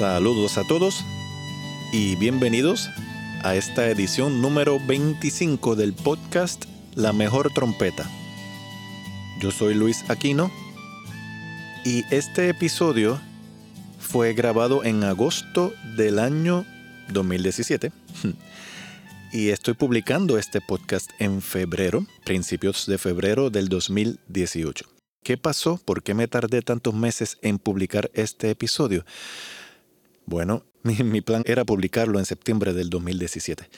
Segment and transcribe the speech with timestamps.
[0.00, 1.04] Saludos a todos
[1.92, 2.88] y bienvenidos
[3.42, 6.64] a esta edición número 25 del podcast
[6.94, 8.10] La Mejor Trompeta.
[9.42, 10.50] Yo soy Luis Aquino
[11.84, 13.20] y este episodio
[13.98, 16.64] fue grabado en agosto del año
[17.12, 17.92] 2017
[19.34, 24.86] y estoy publicando este podcast en febrero, principios de febrero del 2018.
[25.22, 25.78] ¿Qué pasó?
[25.84, 29.04] ¿Por qué me tardé tantos meses en publicar este episodio?
[30.26, 33.68] Bueno, mi, plan era publicarlo en septiembre del 2017.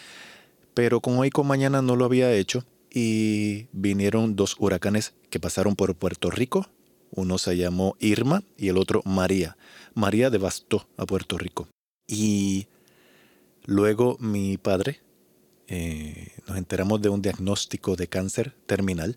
[0.75, 5.77] Pero con hoy con mañana no lo había hecho y vinieron dos huracanes que pasaron
[5.77, 6.69] por Puerto Rico.
[7.11, 9.57] Uno se llamó Irma y el otro María.
[9.95, 11.69] María devastó a Puerto Rico.
[12.07, 12.69] Y
[13.65, 15.01] luego mi padre,
[15.69, 19.17] eh, nos enteramos de un diagnóstico de cáncer terminal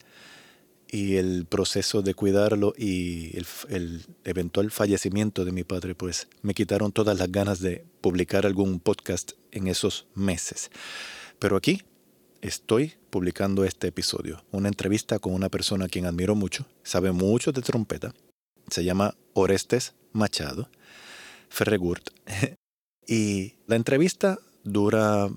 [0.95, 6.93] y el proceso de cuidarlo y el, eventual fallecimiento de mi padre, pues me quitaron
[6.93, 10.71] todas las ganas de publicar algún podcast en esos meses.
[11.37, 11.83] Pero aquí
[12.39, 17.51] estoy publicando este episodio, una entrevista con una persona a quien admiro mucho, sabe mucho
[17.51, 18.13] de trompeta,
[18.69, 20.69] se llama Orestes Machado,
[21.49, 22.09] Ferregurt,
[23.05, 25.29] y la entrevista dura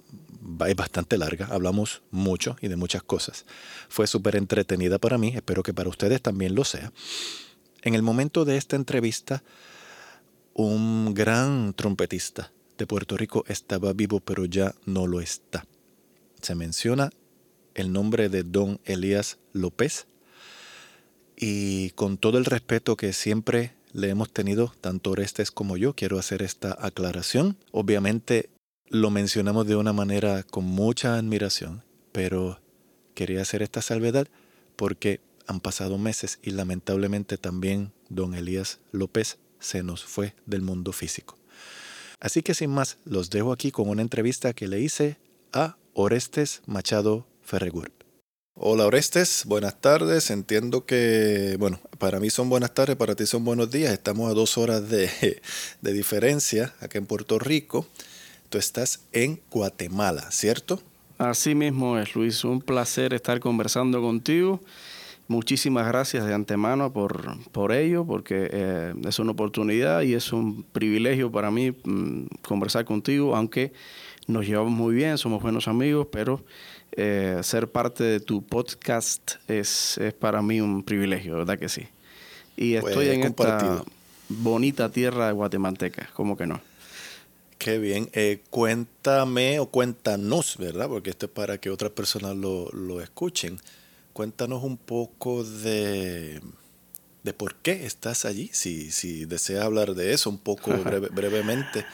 [0.66, 3.46] es bastante larga, hablamos mucho y de muchas cosas.
[3.88, 6.92] Fue súper entretenida para mí, espero que para ustedes también lo sea.
[7.82, 9.42] En el momento de esta entrevista,
[10.54, 15.64] un gran trompetista de Puerto Rico estaba vivo, pero ya no lo está.
[16.40, 17.10] Se menciona
[17.74, 20.06] el nombre de don Elías López
[21.36, 26.18] y con todo el respeto que siempre le hemos tenido, tanto Orestes como yo, quiero
[26.18, 27.56] hacer esta aclaración.
[27.70, 28.50] Obviamente
[28.90, 32.60] lo mencionamos de una manera con mucha admiración, pero
[33.14, 34.28] quería hacer esta salvedad
[34.76, 40.92] porque han pasado meses y lamentablemente también don Elías López se nos fue del mundo
[40.92, 41.36] físico.
[42.20, 45.18] Así que sin más, los dejo aquí con una entrevista que le hice
[45.52, 47.92] a Orestes Machado Ferregur.
[48.54, 50.30] Hola Orestes, buenas tardes.
[50.30, 53.92] Entiendo que, bueno, para mí son buenas tardes, para ti son buenos días.
[53.92, 55.40] Estamos a dos horas de,
[55.80, 57.86] de diferencia acá en Puerto Rico.
[58.48, 60.80] Tú estás en Guatemala, ¿cierto?
[61.18, 62.44] Así mismo es, Luis.
[62.44, 64.60] Un placer estar conversando contigo.
[65.26, 70.62] Muchísimas gracias de antemano por, por ello, porque eh, es una oportunidad y es un
[70.62, 73.74] privilegio para mí mm, conversar contigo, aunque
[74.26, 76.42] nos llevamos muy bien, somos buenos amigos, pero
[76.92, 81.86] eh, ser parte de tu podcast es, es, para mí un privilegio, ¿verdad que sí?
[82.56, 83.84] Y pues, estoy en esta
[84.30, 86.67] bonita tierra guatemalteca, ¿cómo que no?
[87.58, 88.08] Qué bien.
[88.12, 90.88] Eh, cuéntame o cuéntanos, ¿verdad?
[90.88, 93.58] Porque esto es para que otras personas lo, escuchen.
[94.12, 96.40] Cuéntanos un poco de,
[97.24, 100.70] de por qué estás allí, si, si deseas hablar de eso un poco
[101.10, 101.84] brevemente.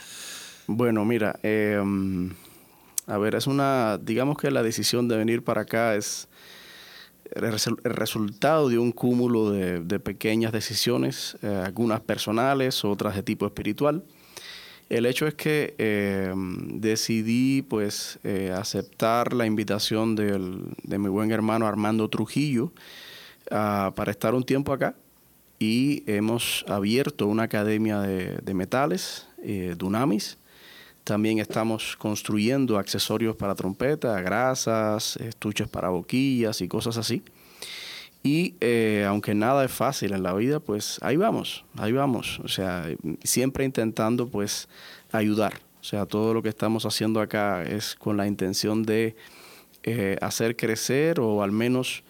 [0.67, 2.31] Bueno, mira, em,
[3.07, 6.27] a ver, es una, digamos que la decisión de venir para acá es
[7.31, 7.51] el
[7.83, 14.03] resultado de un cúmulo de, pequeñas decisiones, eh, algunas personales, otras de tipo espiritual.
[14.89, 21.65] El hecho es que em, decidí pues eh, aceptar la invitación de mi buen hermano
[21.65, 22.71] Armando Trujillo
[23.49, 24.95] ah, para estar un tiempo acá
[25.59, 30.37] y hemos abierto una academia de, metales, eh, Dunamis.
[31.03, 37.23] También estamos construyendo accesorios para trompeta, grasas, estuches para boquillas y cosas así.
[38.25, 42.39] Y eh, aunque nada es fácil en la vida, pues ahí vamos, ahí vamos.
[42.43, 42.87] O sea,
[43.23, 44.67] siempre intentando pues
[45.11, 45.61] ayudar.
[45.79, 49.15] O sea, todo lo que estamos haciendo acá es con la intención de
[49.83, 52.03] eh, hacer crecer o al menos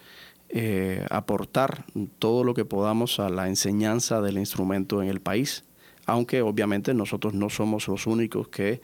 [0.48, 1.84] eh, aportar
[2.18, 5.66] todo lo que podamos a la enseñanza del instrumento en el país.
[6.06, 8.80] Aunque obviamente nosotros no somos los únicos que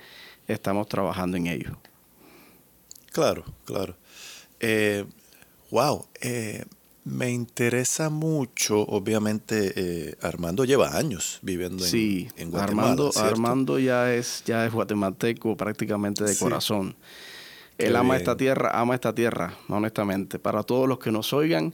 [0.49, 1.77] estamos trabajando en ello.
[3.13, 3.95] Claro, claro.
[5.69, 6.05] wow.
[7.03, 12.91] Me interesa mucho, obviamente, eh, Armando lleva años viviendo en, en, Guatemala.
[12.91, 16.95] Armando, Armando ya es, ya es guatemalteco prácticamente de corazón.
[17.79, 20.37] Él ama esta tierra, ama esta tierra, honestamente.
[20.37, 21.73] Para todos los que nos oigan,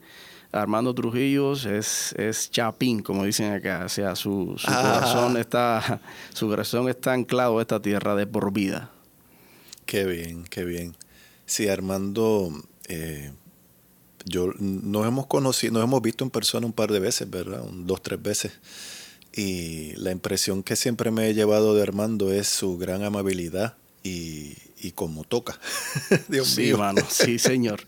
[0.53, 3.83] Armando Trujillo es, es chapín, como dicen acá.
[3.85, 4.93] O sea, su, su Ah.
[4.93, 5.99] corazón está,
[6.33, 8.91] su corazón está anclado a esta tierra de por vida.
[9.85, 10.95] Qué bien, qué bien.
[11.45, 12.53] Sí, Armando,
[12.87, 13.33] eh,
[14.27, 17.61] yo nos hemos conocido, nos hemos visto en persona un par de veces, ¿verdad?
[17.61, 18.51] Un, dos, tres veces.
[19.33, 24.53] Y la impresión que siempre me he llevado de Armando es su gran amabilidad y,
[24.79, 25.59] y cómo toca.
[26.27, 26.77] Dios sí, mío.
[26.79, 27.01] mano.
[27.09, 27.81] Sí, señor.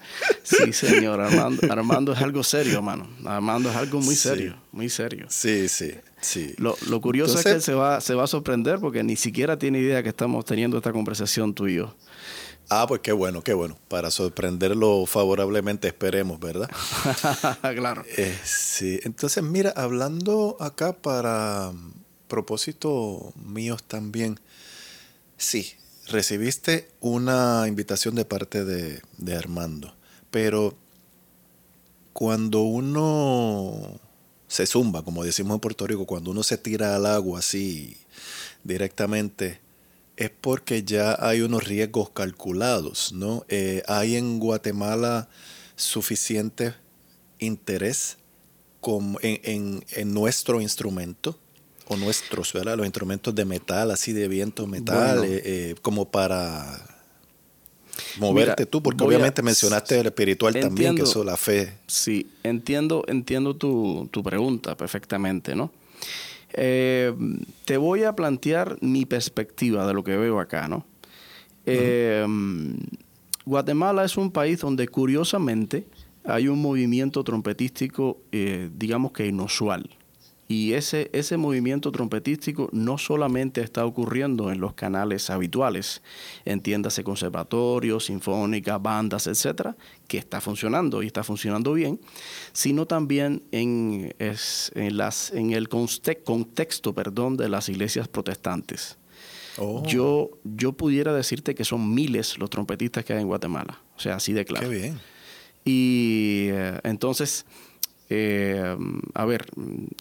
[0.44, 1.20] Sí, señor.
[1.22, 3.08] Armando, Armando es algo serio, mano.
[3.26, 4.30] Armando es algo muy Sí.
[4.30, 5.26] serio, muy serio.
[5.30, 6.54] Sí, sí, sí.
[6.58, 9.58] Lo, lo curioso es que él se va, se va a sorprender porque ni siquiera
[9.58, 11.96] tiene idea que estamos teniendo esta conversación tú y yo.
[12.70, 13.78] Ah, pues qué bueno, qué bueno.
[13.88, 16.70] Para sorprenderlo favorablemente esperemos, ¿verdad?
[17.76, 18.04] claro.
[18.16, 21.94] Eh, sí, entonces mira, hablando acá para mm,
[22.28, 24.40] propósitos míos también,
[25.36, 25.74] sí,
[26.08, 29.96] recibiste una invitación de parte de, de Armando,
[30.30, 30.76] pero
[32.14, 34.00] cuando uno
[34.48, 37.98] se zumba, como decimos en Puerto Rico, cuando uno se tira al agua así
[38.64, 39.60] directamente,
[40.20, 43.46] es porque ya hay unos riesgos calculados, ¿no?
[43.48, 45.30] Eh, hay en Guatemala
[45.78, 46.74] suficiente
[47.40, 48.18] interés
[48.82, 51.40] con- en, en- en nuestro instrumento
[51.88, 52.76] o nuestros, ¿verdad?
[52.78, 55.34] Los instrumentos de metal, así de viento metal, Bueno.
[55.34, 56.86] eh, eh, como para
[58.18, 61.78] moverte Mira, tú, porque a- obviamente mencionaste el espiritual también, que eso, la fe.
[61.88, 65.72] Sí, entiendo, entiendo tu, tu pregunta perfectamente, ¿no?
[66.54, 67.14] Eh,
[67.66, 70.86] te voy a plantear mi perspectiva de lo que veo acá, ¿no?
[71.66, 72.26] Eh,
[73.46, 75.88] Guatemala es un país donde curiosamente
[76.24, 79.90] hay un movimiento trompetístico, eh, digamos que inusual.
[80.52, 86.02] Y ese, ese movimiento trompetístico no solamente está ocurriendo en los canales habituales,
[86.44, 92.00] entiéndase conservatorios, sinfónicas, bandas, etcétera, que está funcionando y está funcionando bien,
[92.52, 98.98] sino también en, es- en, las, en el contexto perdón, de las iglesias protestantes.
[99.60, 104.00] Oh, Yo, yo pudiera decirte que son miles los trompetistas que hay en Guatemala, o
[104.00, 104.68] sea, así de claro.
[104.68, 105.00] Qué bien.
[105.64, 107.46] Y eh, entonces,
[108.12, 108.76] eh,
[109.14, 109.46] a ver,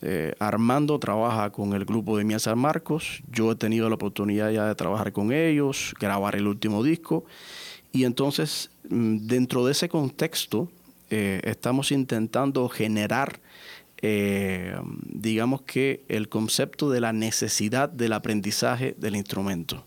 [0.00, 3.22] eh, Armando trabaja con el grupo de Mía San Marcos.
[3.30, 7.24] Yo he tenido la oportunidad ya de trabajar con ellos, grabar el último disco.
[7.92, 10.70] Y entonces, mm, dentro de ese contexto,
[11.10, 13.40] eh, estamos intentando generar,
[14.00, 19.84] digamos que, el concepto de la necesidad del aprendizaje del instrumento.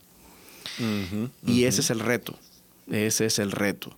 [1.45, 2.37] Y ese es el reto.
[2.89, 3.95] Ese es el reto.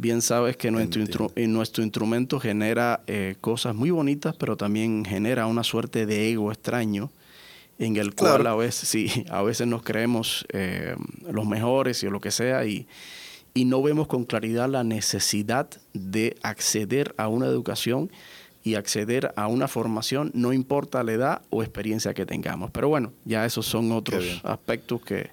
[0.00, 5.46] Bien sabes que nuestro, instru- nuestro instrumento genera eh, cosas muy bonitas, pero también genera
[5.46, 7.10] una suerte de ego extraño
[7.80, 10.94] en el cual a veces, sí, a veces nos creemos eh,
[11.30, 12.86] los mejores y lo que sea y,
[13.54, 18.10] y no vemos con claridad la necesidad de acceder a una educación
[18.62, 22.70] y acceder a una formación, no importa la edad o experiencia que tengamos.
[22.70, 25.30] Pero bueno, ya esos son otros aspectos que,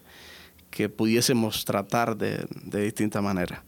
[0.71, 3.63] que pudiésemos tratar de, de distinta manera.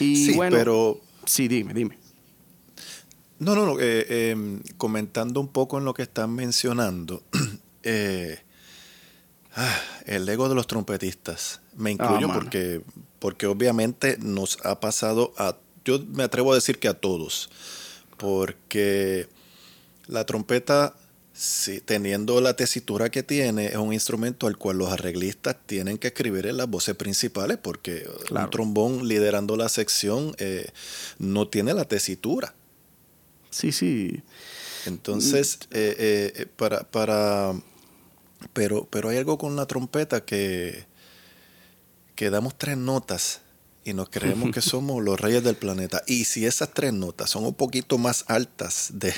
[0.00, 1.98] Y Sí, bueno, pero sí, dime, dime.
[3.38, 3.72] No, no, no.
[3.80, 4.36] eh, eh,
[4.78, 7.22] comentando un poco en lo que están mencionando,
[7.82, 8.38] eh,
[9.54, 11.60] ah, el ego de los trompetistas.
[11.76, 12.40] Me incluyo Ah, mano.
[12.40, 12.80] porque,
[13.18, 17.50] porque obviamente nos ha pasado a, yo me atrevo a decir que a todos,
[18.16, 19.28] porque
[20.06, 20.94] la trompeta,
[21.36, 26.08] sí, teniendo la tesitura que tiene, es un instrumento al cual los arreglistas tienen que
[26.08, 28.46] escribir en las voces principales, porque Claro.
[28.46, 30.68] un trombón liderando la sección eh,
[31.18, 32.54] no tiene la tesitura.
[33.50, 34.22] Sí, sí.
[34.86, 37.52] Entonces, eh, eh, para, para,
[38.52, 40.86] pero, pero hay algo con la trompeta que,
[42.14, 43.40] que damos tres notas
[43.86, 46.02] y nos creemos que somos los reyes del planeta.
[46.08, 49.14] Y si esas tres notas son un poquito más altas de,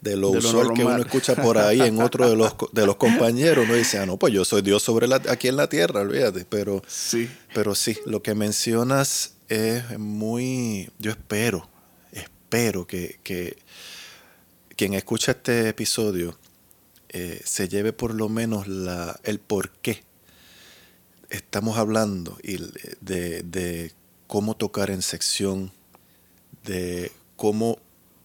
[0.00, 2.86] de lo De lo usual que uno escucha por ahí en otro de los, de
[2.86, 5.68] los compañeros, uno dice, ah, no, pues yo soy Dios sobre la, aquí en la
[5.68, 6.44] tierra, olvídate.
[6.44, 7.28] Pero, Sí.
[7.52, 11.68] pero sí, lo que mencionas es muy, yo espero,
[12.12, 13.58] espero que, que
[14.76, 16.38] quien escucha este episodio
[17.08, 20.04] eh, se lleve por lo menos la, el por qué
[21.28, 22.68] estamos hablando y l-
[23.00, 23.92] de, de
[24.32, 25.72] cómo tocar en sección,
[26.64, 27.78] de cómo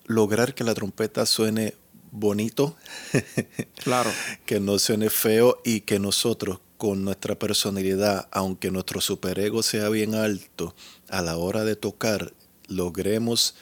[0.05, 1.73] lograr que la trompeta suene
[2.11, 2.77] bonito,
[3.83, 4.09] Claro.
[4.45, 10.15] que no suene feo y que nosotros con nuestra personalidad, aunque nuestro superego sea bien
[10.15, 10.73] alto,
[11.09, 12.31] a la hora de tocar
[12.69, 13.55] logremos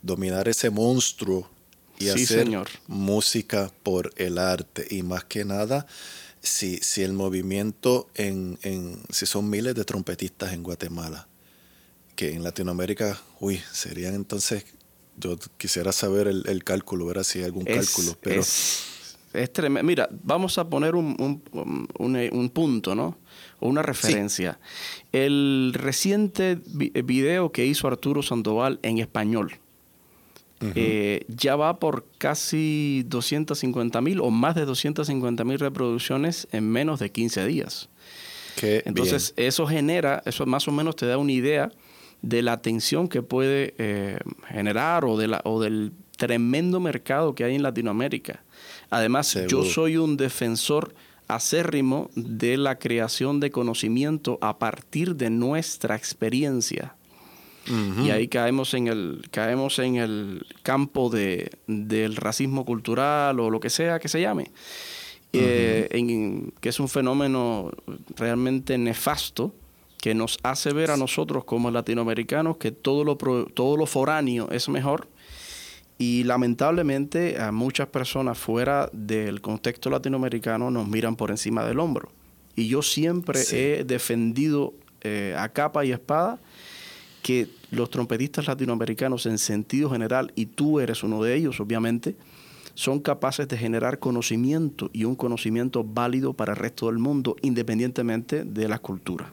[0.00, 1.46] dominar ese monstruo
[1.98, 2.68] y Sí, hacer señor.
[2.86, 5.86] música por el arte y más que nada
[6.40, 11.28] si, si el movimiento en, en si son miles de trompetistas en Guatemala
[12.16, 14.64] que en Latinoamérica uy serían entonces
[15.16, 18.16] yo quisiera saber el, cálculo, ver si hay algún cálculo.
[18.20, 18.40] Pero...
[18.40, 19.86] Es, tremendo.
[19.86, 23.16] Mira, vamos a poner un, un, punto, ¿no?
[23.60, 24.58] O una referencia.
[25.12, 29.58] El reciente video que hizo Arturo Sandoval en español.
[30.76, 37.00] Eh, ya va por casi 250 mil o más de 250 mil reproducciones en menos
[37.00, 37.88] de 15 días.
[38.60, 41.72] Entonces, eso genera, eso más o menos te da una idea
[42.22, 47.44] de la atención que puede eh, generar o, de la, o del tremendo mercado que
[47.44, 48.44] hay en Latinoamérica.
[48.90, 50.94] Además, yo soy un defensor
[51.26, 56.94] acérrimo de la creación de conocimiento a partir de nuestra experiencia.
[58.04, 63.60] Y ahí caemos en el, caemos en el campo de, del racismo cultural o lo
[63.60, 64.50] que sea que se llame.
[65.32, 65.88] Eh,
[66.60, 67.70] que es un fenómeno
[68.16, 69.54] realmente nefasto
[70.02, 74.68] que nos hace ver a nosotros como latinoamericanos que todo lo, todo lo foráneo es
[74.68, 75.06] mejor
[75.96, 82.10] y lamentablemente a muchas personas fuera del contexto latinoamericano nos miran por encima del hombro.
[82.56, 86.40] Y yo siempre he defendido eh, a capa y espada
[87.22, 92.16] que los trompetistas latinoamericanos en sentido general, y tú eres uno de ellos obviamente,
[92.74, 98.42] son capaces de generar conocimiento y un conocimiento válido para el resto del mundo, independientemente
[98.42, 99.32] de la cultura.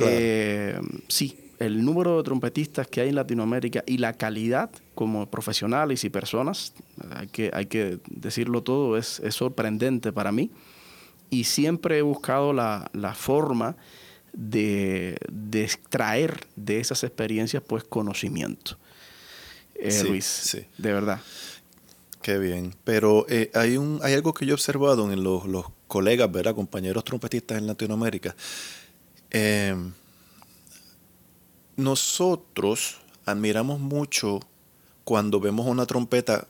[0.00, 6.04] Eh, sí, el número de trompetistas que hay en Latinoamérica y la calidad como profesionales
[6.04, 6.72] y personas,
[7.10, 10.50] hay que, hay que decirlo todo, es, sorprendente para mí.
[11.30, 13.76] Y siempre he buscado la, forma
[14.32, 15.16] de,
[15.52, 18.78] extraer de esas experiencias pues conocimiento.
[19.74, 21.20] Eh, Luis, de verdad.
[22.24, 22.74] Qué bien.
[22.84, 25.42] Pero eh, hay, un, hay algo que yo he observado en los,
[25.88, 26.54] colegas, ¿verdad?
[26.54, 28.34] compañeros trompetistas en Latinoamérica.
[29.36, 29.92] Em,
[31.76, 34.38] nosotros admiramos mucho
[35.02, 36.46] cuando vemos una trompeta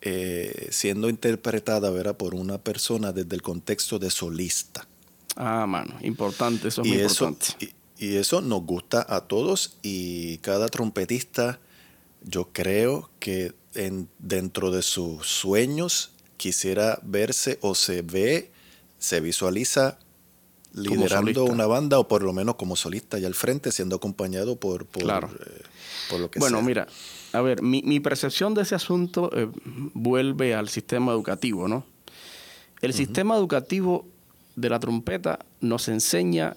[0.00, 2.16] eh, siendo interpretada ¿verdad?
[2.16, 4.84] por una persona desde el contexto de solista.
[5.36, 7.72] Ah, mano, importante, eso es muy importante.
[7.98, 11.60] y, y, eso nos gusta a todos y cada trompetista,
[12.24, 13.54] yo creo que
[14.18, 18.50] dentro de sus sueños quisiera verse o se ve,
[18.98, 19.98] se visualiza
[20.74, 24.86] liderando una banda o por lo menos como solista y al frente siendo acompañado por,
[24.86, 25.28] por, claro.
[25.28, 25.62] Eh,
[26.10, 26.86] por lo que bueno, mira,
[27.32, 29.48] a ver, mi, percepción de ese asunto eh,
[29.94, 31.84] vuelve al sistema educativo, ¿no?
[32.80, 34.06] El sistema educativo
[34.56, 36.56] de la trompeta nos enseña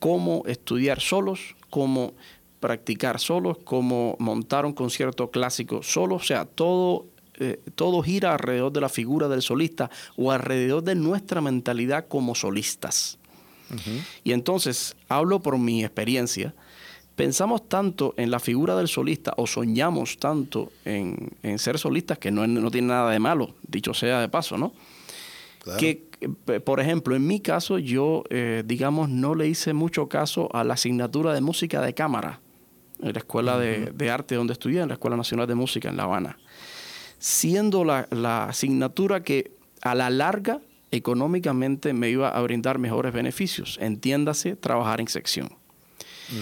[0.00, 2.14] cómo estudiar solos, cómo
[2.60, 7.06] practicar solos, como montar un concierto clásico solo, o sea, todo,
[7.38, 12.34] eh, todo gira alrededor de la figura del solista o alrededor de nuestra mentalidad como
[12.34, 13.18] solistas.
[14.24, 16.54] Y entonces, hablo por mi experiencia,
[17.16, 22.46] pensamos tanto en la figura del solista o soñamos tanto en, ser solistas, que no,
[22.46, 24.72] no, tiene nada de malo, dicho sea de paso, ¿no?
[25.78, 26.08] Que,
[26.64, 30.74] por ejemplo, en mi caso, yo, eh, digamos, no le hice mucho caso a la
[30.74, 32.40] asignatura de música de cámara
[33.00, 36.04] en la Escuela de, Arte donde estudié, en la Escuela Nacional de Música en La
[36.04, 36.38] Habana,
[37.18, 40.60] siendo la, asignatura que a la larga
[40.90, 45.50] económicamente me iba a brindar mejores beneficios, entiéndase, trabajar en sección.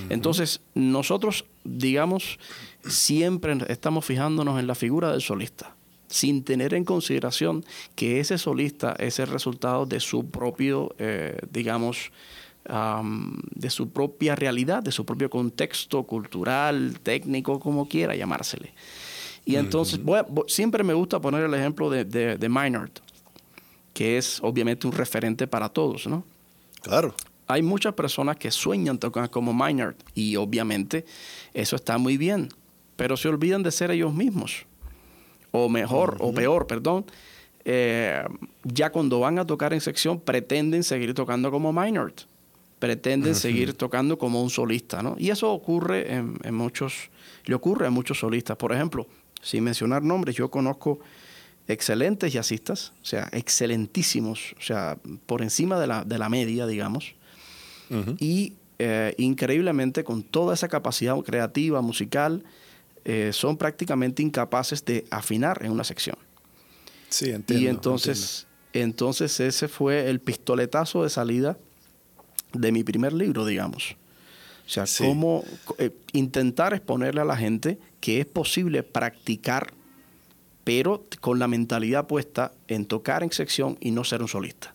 [0.08, 2.40] Entonces, nosotros, digamos,
[2.84, 5.76] siempre estamos fijándonos en la figura del solista,
[6.08, 12.10] sin tener en consideración que ese solista es el resultado de su propio, eh, digamos,
[13.54, 18.72] de su propia realidad, de su propio contexto cultural, técnico, como quiera llamársele.
[19.44, 20.00] Y entonces,
[20.48, 22.90] siempre me gusta poner el ejemplo de, de, Maynard,
[23.96, 26.22] que es obviamente un referente para todos, ¿no?
[26.82, 27.14] Claro.
[27.46, 31.06] Hay muchas personas que sueñan tocar como Maynard y obviamente
[31.54, 32.50] eso está muy bien,
[32.96, 34.66] pero se olvidan de ser ellos mismos.
[35.50, 37.06] O mejor, o peor, perdón,
[37.64, 38.22] eh,
[38.64, 42.12] ya cuando van a tocar en sección pretenden seguir tocando como Maynard
[42.78, 45.16] pretenden seguir tocando como un solista, ¿no?
[45.18, 47.08] Y eso ocurre en, muchos,
[47.46, 48.58] le ocurre a muchos solistas.
[48.58, 49.06] Por ejemplo,
[49.40, 51.00] sin mencionar nombres, yo conozco
[51.68, 57.14] excelentes jazzistas, o sea, excelentísimos, o sea, por encima de la, de la media, digamos,
[58.18, 62.44] y eh, increíblemente con toda esa capacidad creativa, musical,
[63.04, 66.16] eh, son prácticamente incapaces de afinar en una sección.
[67.08, 67.64] Sí, entiendo.
[67.64, 71.56] Y entonces, entonces ese fue el pistoletazo de salida
[72.52, 73.96] de mi primer libro, digamos.
[74.66, 75.44] O sea, cómo
[75.78, 79.72] eh, intentar exponerle a la gente que es posible practicar,
[80.66, 84.74] pero con la mentalidad puesta en tocar en sección y no ser un solista.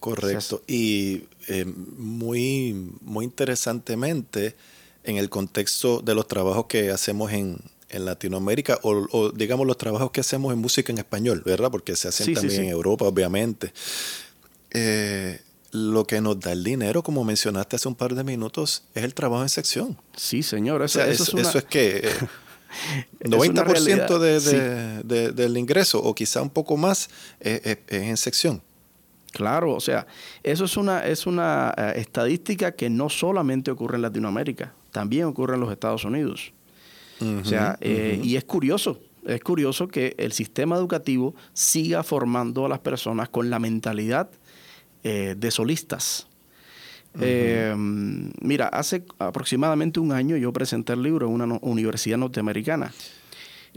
[0.00, 0.64] Correcto.
[0.66, 4.56] y eh, muy, muy interesantemente,
[5.04, 10.10] en el contexto de los trabajos que hacemos en, en Latinoamérica o, digamos los trabajos
[10.10, 11.70] que hacemos en música en español, ¿verdad?
[11.70, 13.72] Porque se hacen también en Europa, obviamente.
[14.72, 15.40] Eh,
[15.70, 19.14] lo que nos da el dinero, como mencionaste hace un par de minutos, es el
[19.14, 19.96] trabajo en sección.
[20.16, 20.82] Sí, señor.
[20.82, 22.08] Eso, es, eso es que
[23.20, 27.08] 90% de, del ingreso o quizá un poco más
[27.40, 28.62] es, en sección.
[29.34, 30.06] Claro, o sea,
[30.44, 35.54] eso es una, es una eh, estadística que no solamente ocurre en Latinoamérica, también ocurre
[35.54, 36.52] en los Estados Unidos.
[37.20, 42.68] o sea, eh, y es curioso, es curioso que el sistema educativo siga formando a
[42.68, 44.30] las personas con la mentalidad
[45.02, 46.28] eh, de solistas.
[47.20, 47.74] Eh,
[48.40, 52.92] mira, hace aproximadamente un año yo presenté el libro en una universidad norteamericana.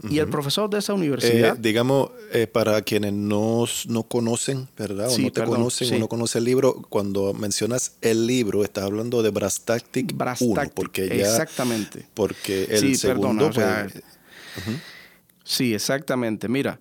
[0.08, 1.56] Y el profesor de esa universidad...
[1.56, 2.10] Eh, digamos,
[2.52, 5.10] para quienes no, no, conocen, ¿verdad?
[5.10, 9.22] O no te conocen o no conocen el libro, cuando mencionas el libro, estás hablando
[9.24, 12.06] de Brass Tactic, Brass 1, porque ya, exactamente.
[12.14, 13.50] Porque el segundo...
[13.50, 13.94] Pues,
[15.42, 16.48] sí, exactamente.
[16.48, 16.78] Mira,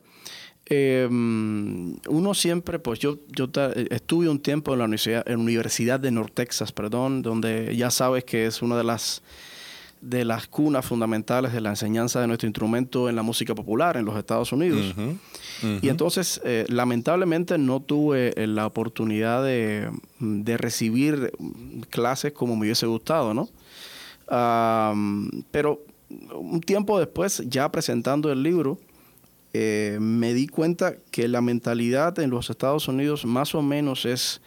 [0.70, 3.50] eh, uno siempre, pues yo, yo
[3.90, 8.26] estuve un tiempo en la universidad, en Universidad de North Texas, perdón, donde ya sabes
[8.26, 9.22] que es una de las
[10.02, 14.06] de las cunas fundamentales de la enseñanza de nuestro instrumento en la música popular en
[14.06, 14.94] los Estados Unidos.
[15.82, 19.90] Y entonces, eh, lamentablemente, no tuve eh, la oportunidad de,
[20.58, 21.32] recibir
[21.90, 23.50] clases como me hubiese gustado, ¿no?
[25.52, 25.82] pero
[26.34, 28.78] un tiempo después, ya presentando el libro,
[29.60, 34.40] eh, me di cuenta que la mentalidad en los Estados Unidos más o menos es,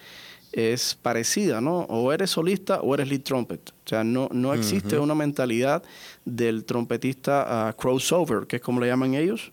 [0.52, 1.80] es parecida, ¿no?
[1.88, 3.70] O eres solista o eres lead trumpet.
[3.70, 5.82] O sea, no, no existe una mentalidad
[6.24, 9.50] del trompetista ah, crossover, que es como le llaman ellos,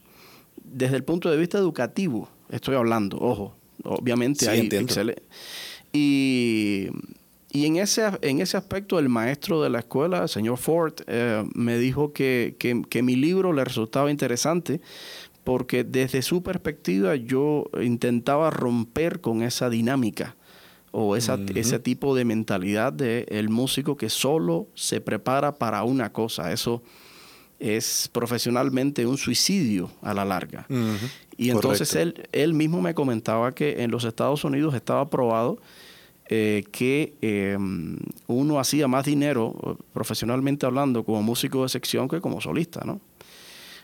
[0.64, 2.30] desde el punto de vista educativo.
[2.52, 5.24] Estoy hablando, ojo, obviamente hay excelente.
[5.92, 6.90] Y,
[7.50, 11.44] y en ese, en ese aspecto, el maestro de la escuela, el señor Ford, eh,
[11.56, 14.82] me dijo que, que, que, mi libro le resultaba interesante
[15.48, 20.36] porque desde su perspectiva yo intentaba romper con esa dinámica
[20.92, 26.12] o esa, ese tipo de mentalidad del el músico que solo se prepara para una
[26.12, 26.52] cosa.
[26.52, 26.84] Eso
[27.62, 30.68] es profesionalmente un suicidio a la larga.
[31.38, 35.62] Y entonces él, él mismo me comentaba que en los Estados Unidos estaba probado
[36.28, 37.96] eh, que em,
[38.28, 43.00] uno hacía más dinero, profesionalmente hablando, como músico de sección que como solista, ¿no?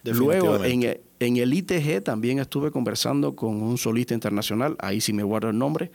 [0.03, 5.23] Luego, en, en, el ITG también estuve conversando con un solista internacional, ahí sí me
[5.23, 5.91] guardo el nombre,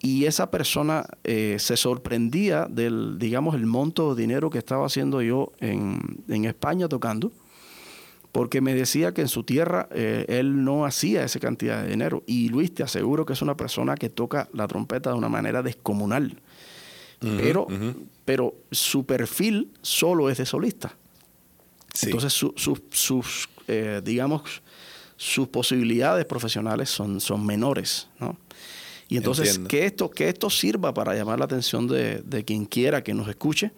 [0.00, 5.22] y esa persona eh, se sorprendía del, digamos, el monto de dinero que estaba haciendo
[5.22, 7.32] yo en, en España tocando,
[8.30, 12.22] porque me decía que en su tierra eh, él no hacía esa cantidad de dinero.
[12.26, 15.62] Y Luis, te aseguro que es una persona que toca la trompeta de una manera
[15.62, 16.40] descomunal.
[17.20, 17.66] pero,
[18.24, 20.94] pero su perfil solo es de solista.
[22.02, 24.62] Entonces sus, eh, digamos,
[25.16, 28.36] sus posibilidades profesionales son, son menores, ¿no?
[29.08, 33.14] Y entonces que esto, que esto sirva para llamar la atención de, quien quiera que
[33.14, 33.72] nos escuche,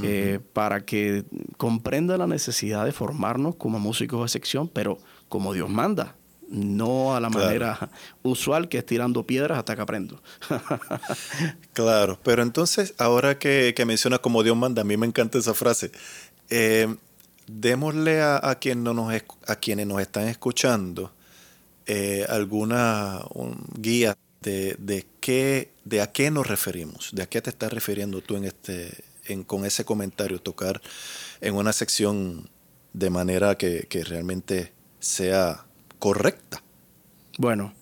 [0.00, 1.24] eh, para que
[1.56, 6.14] comprenda la necesidad de formarnos como músicos de sección, pero como Dios manda,
[6.48, 7.90] no a la manera
[8.22, 10.22] usual que es tirando piedras hasta que aprendo.
[11.72, 15.52] claro, pero entonces ahora que, que mencionas como Dios manda, a mí me encanta esa
[15.52, 15.90] frase.
[16.48, 16.94] Eh,
[17.48, 21.12] démosle a, a, nos, a quienes nos están escuchando
[21.86, 23.20] eh, alguna
[23.74, 28.20] guía de, de, qué, de a qué nos referimos, de a qué te estás refiriendo
[28.20, 30.80] tú en este, en, con ese comentario, tocar
[31.40, 32.48] en una sección
[32.92, 35.64] de manera que, que realmente sea
[35.98, 36.62] correcta.
[37.38, 37.72] Bueno,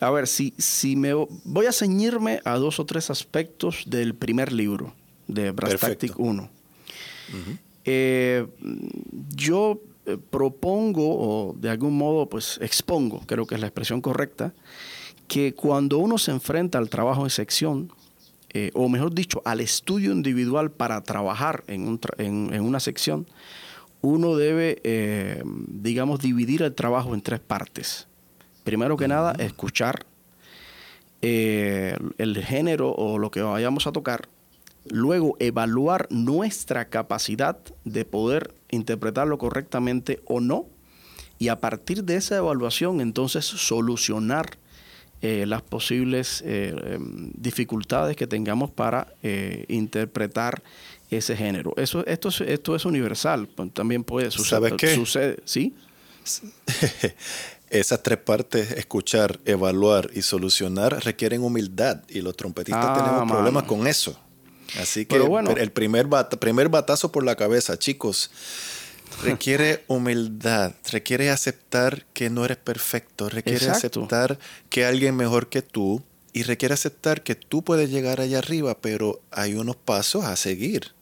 [0.00, 4.52] a ver, si, si me voy a ceñirme a dos o tres aspectos del primer
[4.52, 4.94] libro
[5.28, 6.50] de Brass Tactic 1.
[7.84, 8.46] Eh,
[9.34, 14.54] yo eh, propongo o de algún modo pues expongo, creo que es la expresión correcta,
[15.26, 17.92] que cuando uno se enfrenta al trabajo en sección,
[18.50, 21.98] eh, o mejor dicho, al estudio individual para trabajar en,
[22.60, 23.26] una sección,
[24.02, 28.08] uno debe, digamos, dividir el trabajo en tres partes.
[28.64, 30.04] Primero que nada, escuchar
[31.22, 34.28] el género o lo que vayamos a tocar
[34.88, 40.66] luego evaluar nuestra capacidad de poder interpretarlo correctamente o no,
[41.38, 44.58] y a partir de esa evaluación entonces solucionar
[45.22, 50.62] eh, las posibles eh, em, dificultades que tengamos para eh, interpretar
[51.10, 51.74] ese género.
[51.76, 54.70] Eso, esto, es, esto es universal, pues, también puede suceder.
[54.70, 54.94] ¿Sabes qué?
[54.94, 55.74] Sucede, ¿sí?
[57.70, 63.62] Esas tres partes, escuchar, evaluar y solucionar, requieren humildad y los trompetistas ah, tenemos problemas
[63.62, 64.18] con eso.
[64.80, 66.08] Así que el primer,
[66.40, 68.30] primer batazo por la cabeza, chicos.
[69.22, 74.38] requiere humildad, requiere aceptar que no eres perfecto, requiere aceptar
[74.70, 79.20] que alguien mejor que tú y requiere aceptar que tú puedes llegar allá arriba, pero
[79.30, 80.92] hay unos pasos a seguir.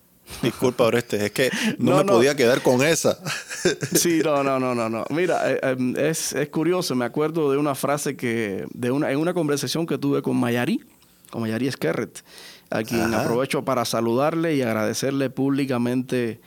[0.43, 3.19] Disculpa, Oreste, es que no, me podía quedar con esa.
[3.95, 5.05] sí, no, no, no, no, no.
[5.11, 9.35] Mira, eh, em, es, curioso, me acuerdo de una frase que, de una, en una
[9.35, 10.81] conversación que tuve con Mayari,
[11.31, 12.23] con Mayari Esquerret,
[12.71, 16.41] a quien aprovecho para saludarle y agradecerle públicamente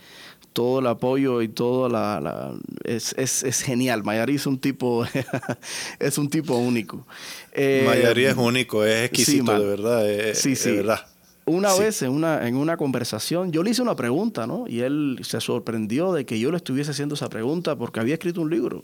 [0.54, 4.04] todo el apoyo y todo la, es, es, genial.
[4.04, 5.06] Mayari es un tipo
[6.00, 7.06] es un tipo único.
[7.52, 10.06] Eh, Mayari es único, es exquisito, de verdad.
[10.34, 10.70] sí, sí.
[10.70, 11.08] De verdad.
[11.46, 14.66] Una vez en una, en una conversación, yo le hice una pregunta, ¿no?
[14.66, 18.40] Y él se sorprendió de que yo le estuviese haciendo esa pregunta porque había escrito
[18.40, 18.82] un libro.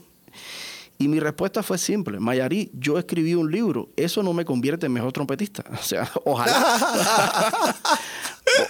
[1.01, 4.91] Y mi respuesta fue simple, Mayari, yo escribí un libro, eso no me convierte en
[4.91, 5.63] mejor trompetista.
[5.71, 7.73] O sea, ojalá.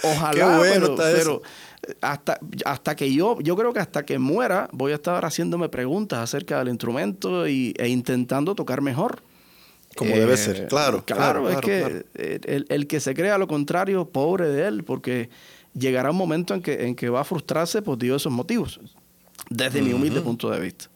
[0.04, 1.42] ojalá, Qué bueno pero,
[2.00, 6.20] hasta, hasta que yo, yo creo que hasta que muera voy a estar haciéndome preguntas
[6.20, 9.22] acerca del instrumento y, e intentando tocar mejor.
[9.96, 11.04] Como debe ser, eh, claro.
[11.04, 15.30] Claro, es que el, que se crea lo contrario, pobre de él, porque
[15.74, 18.78] llegará un momento en que, en que va a frustrarse por diversos motivos,
[19.48, 20.88] desde mi humilde punto de vista.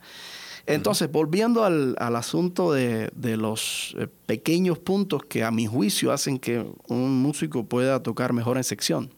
[0.66, 6.64] Entonces, volviendo al, asunto de, los eh, pequeños puntos que a mi juicio hacen que
[6.88, 9.10] un músico pueda tocar mejor en sección.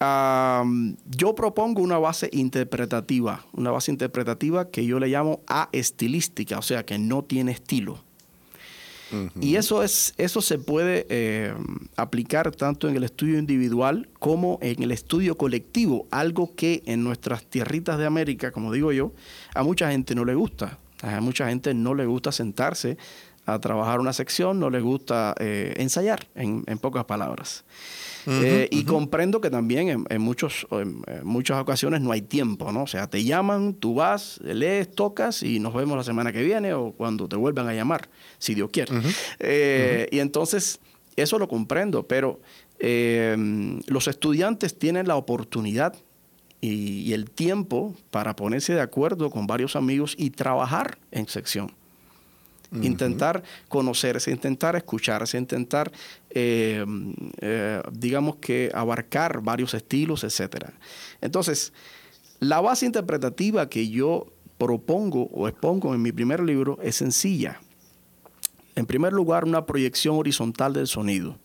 [0.00, 6.84] yo propongo una base interpretativa, una base interpretativa que yo le llamo a-estilística, o sea,
[6.84, 8.07] que no tiene estilo.
[9.40, 11.54] Y eso, es, eso se puede eh,
[11.96, 17.44] aplicar tanto en el estudio individual como en el estudio colectivo, algo que en nuestras
[17.44, 19.12] tierritas de América, como digo yo,
[19.54, 20.78] a mucha gente no le gusta.
[21.02, 22.98] A mucha gente no le gusta sentarse
[23.46, 27.64] a trabajar una sección, no le gusta eh, ensayar, en pocas palabras.
[28.30, 32.82] Eh, y comprendo que también en, muchos, en, muchas ocasiones no hay tiempo, ¿no?
[32.82, 36.74] O sea, te llaman, tú vas, lees, tocas y nos vemos la semana que viene
[36.74, 38.92] o cuando te vuelvan a llamar, si Dios quiere.
[39.38, 40.80] Eh, y entonces,
[41.16, 42.40] eso lo comprendo, pero
[42.78, 45.94] em, los estudiantes tienen la oportunidad
[46.60, 51.72] y, el tiempo para ponerse de acuerdo con varios amigos y trabajar en sección.
[52.70, 55.90] Intentar conocerse, intentar escucharse, intentar,
[56.28, 56.84] eh,
[57.40, 60.66] eh, digamos que, abarcar varios estilos, etc.
[61.22, 61.72] Entonces,
[62.40, 64.26] la base interpretativa que yo
[64.58, 67.60] propongo o expongo en mi primer libro es sencilla.
[68.74, 71.38] En primer lugar, una proyección horizontal del sonido.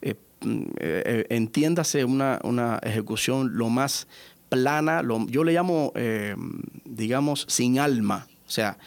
[0.00, 4.06] Eh, entiéndase una, una, ejecución lo más
[4.48, 5.92] plana, yo le llamo,
[6.84, 8.78] digamos, sin alma o sea,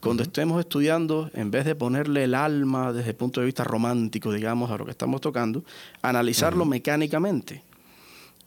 [0.00, 4.32] cuando estemos estudiando, en vez de ponerle el alma desde el punto de vista romántico,
[4.32, 5.62] digamos, a lo que estamos tocando,
[6.00, 7.62] analizarlo mecánicamente.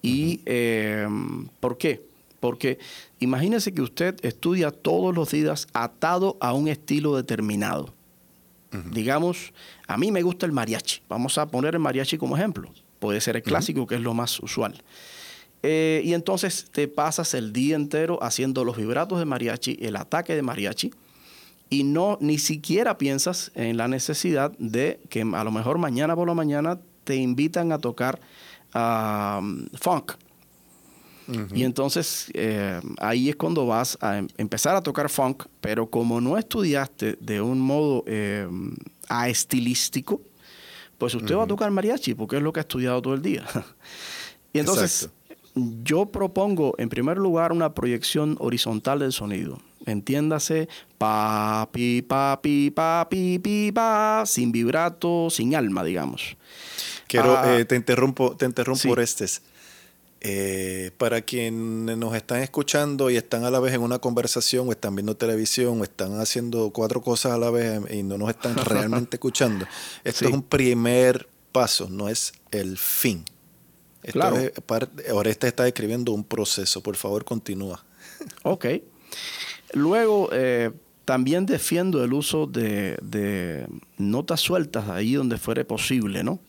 [0.02, 2.02] ¿Y em, por qué?
[2.40, 2.80] Porque
[3.20, 7.94] imagínese que usted estudia todos los días atado a un estilo determinado.
[8.92, 9.54] Digamos,
[9.86, 11.02] a mí me gusta el mariachi.
[11.10, 12.72] Vamos a poner el mariachi como ejemplo.
[13.00, 14.82] Puede ser el clásico, que es lo más usual.
[15.64, 20.36] Eh, y entonces te pasas el día entero haciendo los vibratos de mariachi, el ataque
[20.36, 20.92] de mariachi,
[21.70, 26.28] y no ni siquiera piensas en la necesidad de que a lo mejor mañana por
[26.28, 28.20] la mañana te invitan a tocar
[28.74, 30.14] funk.
[31.54, 36.20] Y entonces eh, ahí es cuando vas a em, empezar a tocar funk, pero como
[36.20, 38.50] no estudiaste de un modo eh,
[39.28, 40.22] estilístico,
[40.98, 43.46] pues usted va a tocar mariachi porque es lo que ha estudiado todo el día.
[44.54, 45.10] y entonces
[45.56, 49.60] yo propongo, en primer lugar, una proyección horizontal del sonido.
[49.86, 56.38] Entiéndase, pa, pi, pa, pi, pa, pi, pi, pa, sin vibrato, sin alma, digamos.
[57.08, 59.26] Quiero, ah, eh, te interrumpo, te interrumpo, por este.
[60.24, 64.72] Eh, para quienes nos están escuchando y están a la vez en una conversación o
[64.72, 68.56] están viendo televisión o están haciendo cuatro cosas a la vez y no nos están
[68.66, 69.66] realmente escuchando,
[70.04, 73.26] esto es un primer paso, no es el fin
[74.04, 74.38] claro.
[75.10, 76.82] ahora este está describiendo un proceso.
[76.82, 77.84] Por favor, continúa.
[78.44, 78.66] Ok.
[79.74, 80.72] Luego, eh,
[81.06, 86.40] también defiendo el uso de, notas sueltas ahí donde fuere posible, ¿no?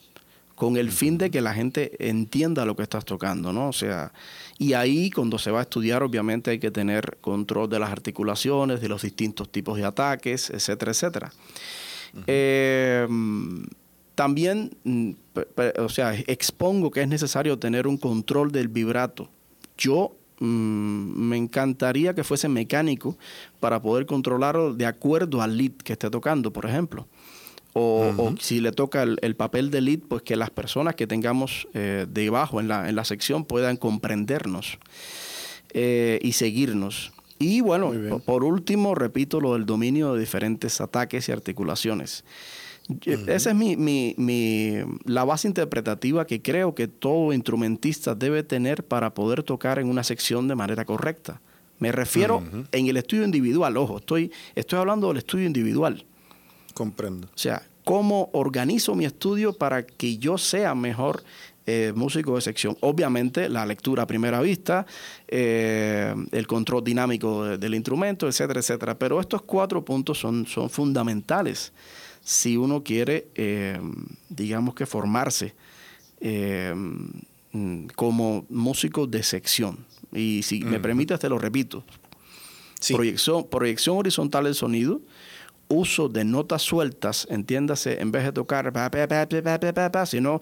[0.54, 3.68] Con el fin de que la gente entienda lo que estás tocando, ¿no?
[3.68, 4.12] O sea,
[4.58, 8.80] y ahí cuando se va a estudiar, obviamente hay que tener control de las articulaciones,
[8.80, 11.32] de los distintos tipos de ataques, etcétera, etcétera.
[14.14, 15.10] También, mm,
[15.78, 19.28] o sea, expongo que es necesario tener un control del vibrato.
[19.76, 23.16] Yo mm, me encantaría que fuese mecánico
[23.60, 27.06] para poder controlarlo de acuerdo al lead que esté tocando, por ejemplo.
[27.74, 32.04] O, si le toca el, papel de lead, pues que las personas que tengamos eh,
[32.06, 34.78] debajo en la, en la sección puedan comprendernos.
[35.72, 37.12] eh, y seguirnos.
[37.38, 37.92] Y bueno,
[38.24, 42.24] por último, repito lo del dominio de diferentes ataques y articulaciones.
[43.26, 48.84] Esa es mi, mi, mi, la base interpretativa que creo que todo instrumentista debe tener
[48.84, 51.40] para poder tocar en una sección de manera correcta.
[51.78, 56.04] Me refiero en el estudio individual, ojo, estoy, estoy hablando del estudio individual.
[56.74, 57.26] Comprendo.
[57.26, 61.24] O sea, cómo organizo mi estudio para que yo sea mejor
[61.66, 62.76] eh, músico de sección.
[62.80, 64.86] Obviamente, la lectura a primera vista,
[65.28, 68.98] eh, el control dinámico del instrumento, etcétera, etcétera.
[68.98, 71.72] Pero estos cuatro puntos son, son fundamentales
[72.22, 73.80] si uno quiere, eh,
[74.28, 75.54] digamos que formarse
[77.96, 79.84] como músico de sección.
[80.12, 81.84] Y si me permites, te lo repito.
[82.90, 85.00] Proyección, proyección horizontal del sonido,
[85.68, 88.72] uso de notas sueltas, entiéndase, en vez de tocar,
[90.06, 90.40] sino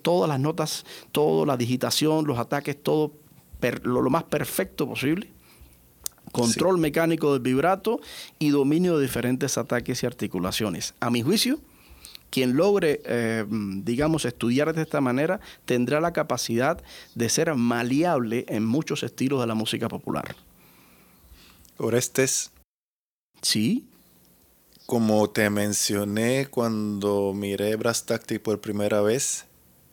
[0.00, 3.12] todas las notas, toda la digitación, los ataques, todo
[3.82, 5.30] lo, más perfecto posible.
[6.32, 8.00] Control mecánico del vibrato
[8.38, 10.94] y dominio de diferentes ataques y articulaciones.
[11.00, 11.60] A mi juicio,
[12.30, 16.82] quien logre, eh, digamos, estudiar de esta manera, tendrá la capacidad
[17.14, 20.34] de ser maleable en muchos estilos de la música popular.
[21.76, 22.50] Orestes,
[23.44, 23.86] Sí.
[24.86, 29.44] Como te mencioné cuando miré Brass Tactic por primera vez,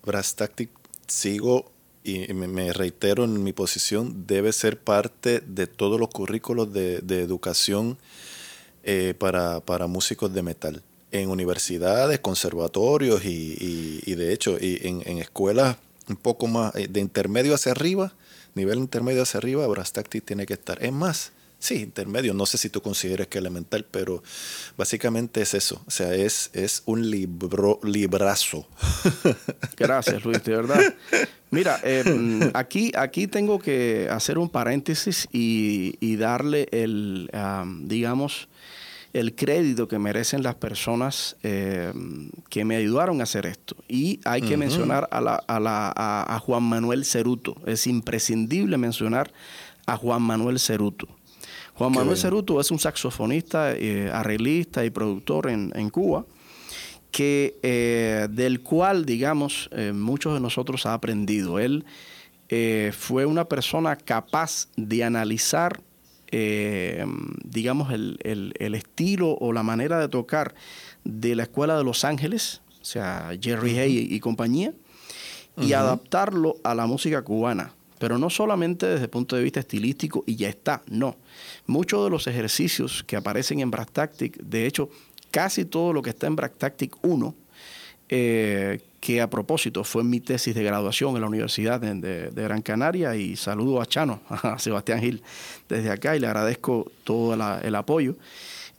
[0.06, 0.70] Brass Tactic
[1.08, 1.72] sigo
[2.04, 7.98] y me reitero en mi posición, debe ser parte de todos los currículos de, educación
[8.84, 10.82] eh, para, músicos de metal.
[11.12, 15.76] En universidades, conservatorios y, de hecho y en, en, escuelas
[16.08, 18.14] un poco más eh, de intermedio hacia arriba,
[18.56, 19.94] nivel intermedio hacia arriba, Brass
[20.26, 20.84] tiene que estar.
[20.84, 21.32] Es más,
[21.62, 22.34] Sí, intermedio.
[22.34, 24.24] No sé si tú consideras que elemental, pero
[24.78, 25.80] básicamente es eso.
[25.86, 28.68] O sea, es, es un libro, librazo.
[29.78, 30.82] Gracias, Luis, de verdad.
[31.52, 37.30] Mira, eh, mm, aquí, aquí tengo que hacer un paréntesis y, darle el,
[37.84, 38.50] digamos,
[39.14, 41.94] el crédito que merecen las personas eh,
[42.50, 43.76] que me ayudaron a hacer esto.
[43.88, 47.56] Y hay que mencionar a, la, a, la, a, Juan Manuel Ceruto.
[47.68, 49.32] Es imprescindible mencionar
[49.86, 51.08] a Juan Manuel Ceruto.
[51.76, 56.26] Juan Manuel Ceruto es un saxofonista, eh, arreglista y productor en, Cuba,
[57.12, 61.60] que, eh, del cual, digamos, eh, muchos de nosotros ha aprendido.
[61.60, 61.86] Él
[62.92, 65.82] fue una persona capaz de analizar,
[66.30, 70.54] digamos, el, estilo o la manera de tocar
[71.06, 74.74] de la Escuela de Los Ángeles, o sea, Jerry Hay y, compañía,
[75.56, 80.24] y adaptarlo a la música cubana pero no solamente desde el punto de vista estilístico
[80.26, 81.18] y ya está, no.
[81.68, 84.90] Muchos de los ejercicios que aparecen en Brass Tactic, de hecho,
[85.30, 87.36] casi todo lo que está en Brass Tactic 1,
[88.10, 93.16] eh, que a propósito fue mi tesis de graduación en la Universidad de, Gran Canaria
[93.16, 95.22] y saludo a Chano, a Sebastián Gil
[95.70, 98.16] desde acá y le agradezco todo el apoyo.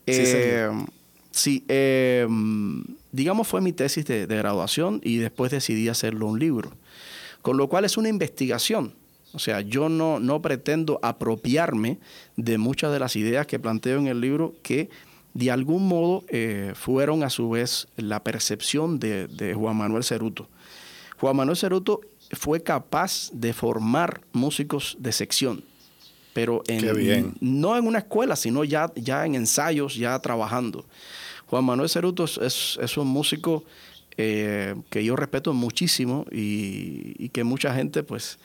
[0.04, 0.68] sí, eh,
[1.68, 2.26] eh,
[3.12, 6.72] digamos fue mi tesis de, de graduación y después decidí hacerlo un libro,
[7.40, 9.00] con lo cual es una investigación
[9.35, 11.99] o sea, yo no, no pretendo apropiarme
[12.37, 14.90] de muchas de las ideas que planteo en el libro que
[15.35, 20.49] de algún modo eh, fueron a su vez la percepción de, Juan Manuel Ceruto.
[21.18, 22.01] Juan Manuel Ceruto
[22.33, 25.64] fue capaz de formar músicos de sección,
[26.33, 30.85] pero en, no en una escuela, sino ya, ya en ensayos, ya trabajando.
[31.47, 33.64] Juan Manuel Ceruto es, un músico
[34.16, 38.38] eh, que yo respeto muchísimo y, y, que mucha gente pues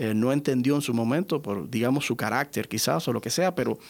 [0.00, 3.56] eh, no entendió en su momento por, digamos, su carácter quizás o lo que sea,
[3.56, 3.80] pero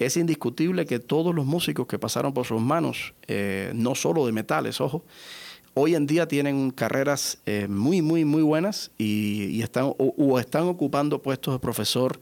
[0.00, 4.32] es indiscutible que todos los músicos que pasaron por sus manos, eh, no solo de
[4.32, 5.04] metales, ojo,
[5.74, 11.22] hoy en día tienen carreras eh, muy, muy, muy buenas y, están, o, están ocupando
[11.22, 12.18] puestos de profesor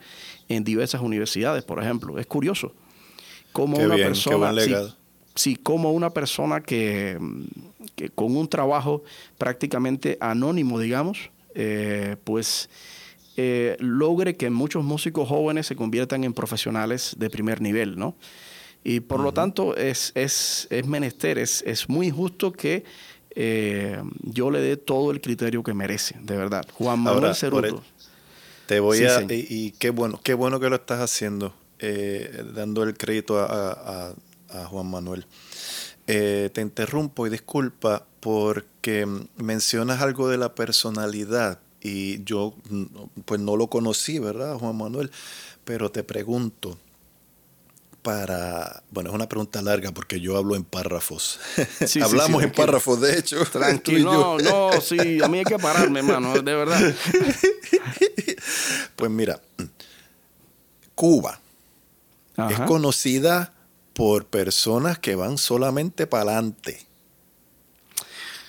[0.51, 2.19] en diversas universidades, por ejemplo.
[2.19, 2.75] Es curioso
[3.53, 4.53] cómo una persona...
[5.35, 7.19] Sí, como una persona que,
[7.95, 9.03] que, con un trabajo
[9.39, 11.31] prácticamente anónimo, digamos,
[12.25, 12.69] pues
[13.37, 18.15] eh, logre que muchos músicos jóvenes se conviertan en profesionales de primer nivel, ¿no?
[18.85, 22.85] Y por lo tanto es, es, es menester, es, es, muy justo que
[23.31, 26.67] eh, yo le dé todo el criterio que merece, de verdad.
[26.75, 27.83] Juan Manuel Ceruto.
[28.67, 29.23] Te voy a...
[29.31, 34.15] Y, qué bueno, qué bueno que lo estás haciendo, eh, dando el crédito a,
[34.51, 35.25] a, Juan Manuel.
[36.05, 42.55] te interrumpo y disculpa porque mencionas algo de la personalidad y yo
[43.25, 45.11] pues no lo conocí, ¿verdad, Juan Manuel?
[45.65, 46.79] Pero te pregunto,
[48.03, 51.39] para, bueno, es una pregunta larga porque yo hablo en párrafos.
[52.03, 53.45] Hablamos en párrafos, de hecho.
[53.53, 56.95] Tranquilo, no, no, sí, a mí hay que pararme, hermano, de verdad.
[58.97, 59.41] Pues mira,
[60.95, 61.41] Cuba
[62.51, 63.53] es conocida
[63.95, 66.87] por personas que van solamente para adelante.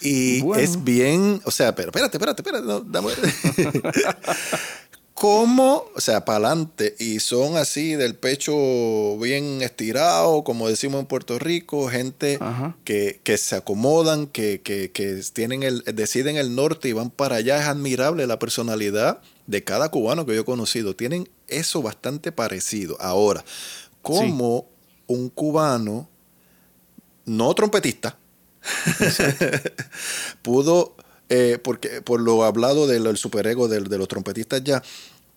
[0.03, 3.11] Y es bien, o sea, pero espérate, espérate, espérate, no, dame.
[5.13, 11.05] ¿Cómo, o sea, para adelante, y son así del pecho bien estirado, como decimos en
[11.05, 12.39] Puerto Rico, gente
[12.83, 17.67] que, se acomodan, que, que, tienen el, deciden el norte y van para allá, es
[17.67, 20.93] admirable la personalidad de cada cubano que yo he conocido.
[20.95, 22.97] Tienen eso bastante parecido.
[22.99, 23.45] Ahora,
[24.01, 24.67] ¿cómo
[25.07, 26.09] un cubano,
[27.25, 28.17] no trompetista,
[30.41, 30.95] pudo
[31.35, 34.83] eh, porque por lo hablado del, superego de, los trompetistas ya,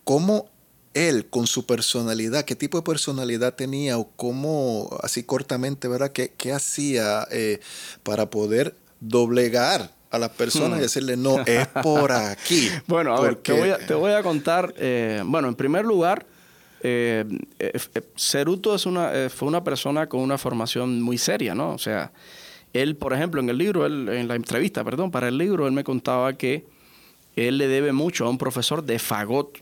[0.04, 0.50] cómo
[0.92, 6.12] él con su personalidad, qué tipo de personalidad tenía o cómo, así cortamente, ¿verdad?
[6.12, 7.60] ¿Qué, qué hacía eh,
[8.02, 10.82] para poder doblegar a las personas y hmm.
[10.82, 12.68] decirle, no, es por aquí?
[12.86, 16.26] bueno, a ver, te voy a, contar, eh, bueno, en primer lugar,
[16.82, 17.24] eh,
[18.16, 21.72] Ceruto es una, fue una persona con una formación muy seria, ¿no?
[21.72, 22.12] O sea,
[22.82, 25.84] él, por ejemplo, en el libro, en la entrevista, perdón, para el libro, él me
[25.84, 26.64] contaba que
[27.36, 29.58] él le debe mucho a un profesor de fagot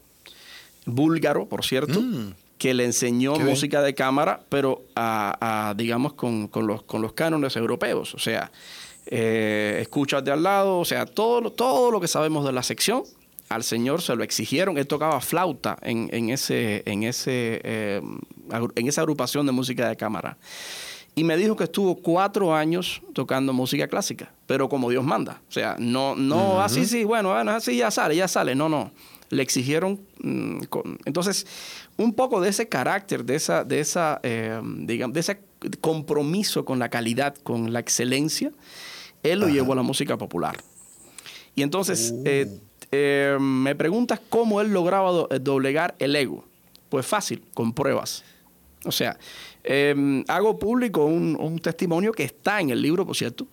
[0.87, 2.35] búlgaro, por cierto, mm.
[2.59, 8.15] que le enseñó música de cámara, pero a, digamos, con, los, con los cánones europeos.
[8.15, 8.53] O sea,
[9.07, 13.03] eh, escuchas de al lado, o sea, todo, todo lo que sabemos de la sección,
[13.49, 14.79] al señor se lo exigieron.
[14.79, 18.01] Él tocaba flauta en, en ese, en, ese, eh,
[18.75, 20.37] en esa agrupación de música de cámara.
[21.17, 25.41] Y me dijo que estuvo cuatro años tocando música clásica, pero como Dios manda.
[25.49, 28.55] O sea, no, no así, sí, bueno, bueno, así ya sale, ya sale.
[28.55, 28.91] No, no
[29.35, 30.01] le exigieron.
[30.19, 30.61] Mm,
[31.05, 31.47] entonces,
[31.97, 35.41] un poco de ese carácter, de esa, de esa, eh, digamos, de ese
[35.81, 38.53] compromiso con la calidad, con la excelencia,
[39.23, 40.57] él lo llevó a la música popular.
[41.55, 42.23] Y entonces, uh.
[42.25, 42.59] eh,
[42.93, 46.45] eh, me preguntas cómo él lograba doblegar el ego.
[46.89, 48.25] Pues fácil, con pruebas.
[48.85, 49.19] O sea,
[50.29, 53.47] hago público un, testimonio que está en el libro, por cierto,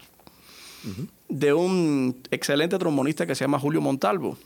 [1.30, 4.38] de un excelente trombonista que se llama Julio Montalvo.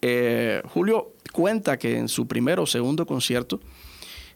[0.00, 3.60] Eh, Julio cuenta que en su primer o segundo concierto,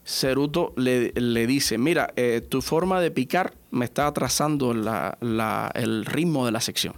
[0.05, 1.11] Ceruto le,
[1.47, 6.93] dice, mira, eh, tu forma de picar me está atrasando el ritmo de la sección.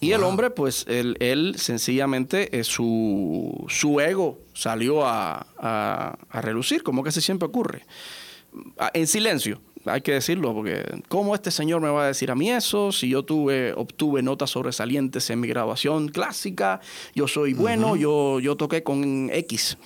[0.00, 6.82] Y el hombre, pues, él, sencillamente, eh, su, su, ego salió a, a, a, relucir,
[6.82, 7.84] como que se siempre ocurre,
[8.94, 12.50] en silencio hay que decirlo, porque ¿cómo este señor me va a decir a mí
[12.50, 12.92] eso?
[12.92, 16.80] Si yo tuve, obtuve notas sobresalientes en mi graduación clásica,
[17.14, 19.78] yo soy bueno, yo, yo toqué con X,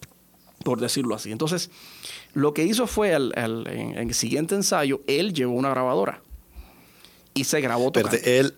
[0.64, 1.30] por decirlo así.
[1.30, 1.70] Entonces,
[2.32, 6.22] lo que hizo fue, en, el siguiente ensayo, él llevó una grabadora
[7.34, 8.16] y se grabó tocando.
[8.24, 8.54] él,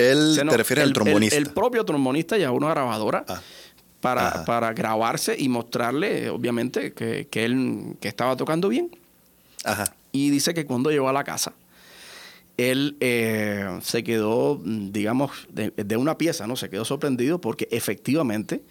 [0.00, 1.36] él te refieres al trombonista.
[1.36, 3.24] El, propio trombonista llevó una grabadora.
[3.28, 3.40] Ah.
[4.00, 8.96] Para, para, grabarse y mostrarle, obviamente, que, que él que estaba tocando bien.
[9.62, 9.94] Ajá.
[10.10, 11.52] Y dice que cuando llegó a la casa,
[12.56, 16.56] él eh, se quedó, digamos, de, una pieza, ¿no?
[16.56, 18.62] Se quedó sorprendido porque efectivamente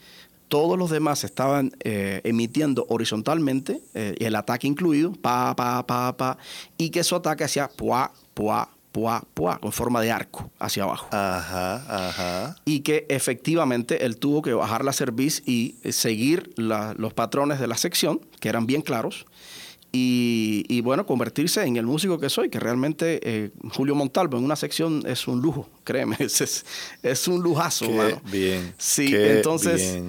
[0.48, 6.38] todos los demás estaban eh, emitiendo horizontalmente, eh, el ataque incluido, pa, pa, pa, pa,
[6.78, 11.08] y que su ataque hacía puá, puá, puá, puá, con forma de arco hacia abajo.
[11.12, 12.56] Ajá, ajá.
[12.66, 17.78] Y que efectivamente él tuvo que bajar la cerviz y seguir los patrones de la
[17.78, 19.26] sección, que eran bien claros,
[19.92, 24.56] y, bueno, convertirse en el músico que soy, que realmente eh, Julio Montalvo en una
[24.56, 26.66] sección es un lujo, créeme, es,
[27.02, 27.88] es un lujazo.
[27.88, 28.74] Qué bien.
[28.78, 30.00] Sí, entonces...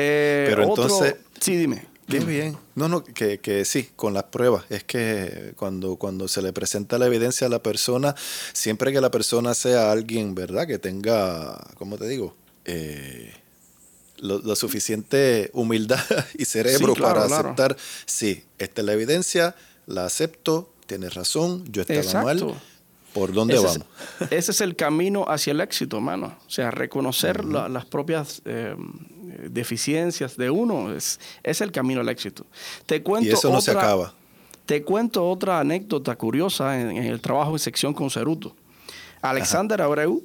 [0.00, 1.16] Eh, Pero entonces...
[1.40, 1.87] Sí, dime.
[2.08, 2.56] Qué bien.
[2.74, 4.64] No, no, que, que, sí, con las pruebas.
[4.70, 8.14] Es que cuando, cuando se le presenta la evidencia a la persona,
[8.52, 10.66] siempre que la persona sea alguien, ¿verdad?
[10.66, 12.34] Que tenga, ¿cómo te digo?
[12.64, 13.32] Eh,
[14.18, 16.00] lo, suficiente humildad
[16.38, 19.54] y cerebro para aceptar, sí, esta es la evidencia,
[19.86, 22.54] la acepto, tienes razón, yo estaba mal.
[23.18, 23.80] ¿Por dónde vamos?
[24.30, 26.36] ese es el camino hacia el éxito, hermano.
[26.46, 28.74] O sea, reconocer las propias eh,
[29.50, 32.46] deficiencias de uno es, es el camino al éxito.
[32.86, 34.14] Te cuento y eso no se acaba.
[34.66, 38.54] Te cuento otra anécdota curiosa en, el trabajo de sección con Ceruto.
[39.22, 40.22] Alexander Abreu,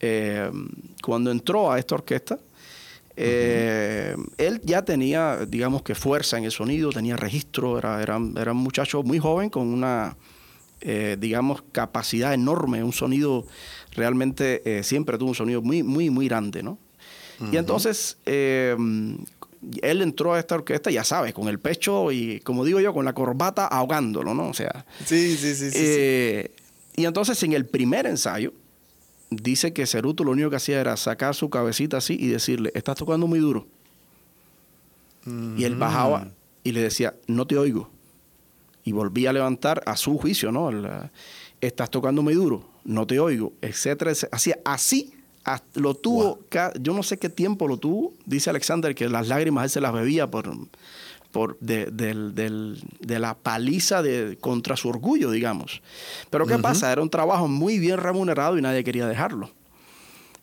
[0.00, 0.50] eh,
[1.02, 2.38] cuando entró a esta orquesta,
[3.16, 8.52] eh, él ya tenía, digamos que fuerza en el sonido, tenía registro, era, era, era
[8.52, 10.16] un muchacho muy joven con una,
[10.80, 13.46] eh, digamos, capacidad enorme, un sonido
[13.92, 16.78] realmente, eh, siempre tuvo un sonido muy, muy, muy grande, ¿no?
[17.52, 18.76] Y entonces, él
[19.82, 23.12] entró a esta orquesta, ya sabes, con el pecho y, como digo yo, con la
[23.12, 24.48] corbata ahogándolo, ¿no?
[24.48, 24.84] O sea.
[25.04, 25.70] Sí, sí, sí.
[25.70, 26.50] sí.
[26.96, 28.52] Y entonces, en el primer ensayo,
[29.30, 32.96] dice que Ceruto lo único que hacía era sacar su cabecita así y decirle, estás
[32.96, 33.66] tocando muy duro.
[35.56, 36.28] Y él bajaba
[36.64, 37.90] y le decía, no te oigo.
[38.88, 40.70] Y volvía a levantar a su juicio, ¿no?
[41.60, 44.12] Estás tocando muy duro, no te oigo, etcétera.
[44.32, 45.12] Hacía así,
[45.74, 46.40] lo tuvo,
[46.80, 48.14] yo no sé qué tiempo lo tuvo.
[48.24, 50.56] Dice Alexander que las lágrimas él se las bebía por,
[51.32, 51.84] por de,
[53.06, 55.82] la paliza de, contra su orgullo, digamos.
[56.30, 56.90] Pero ¿qué pasa?
[56.90, 59.50] Era un trabajo muy bien remunerado y nadie quería dejarlo.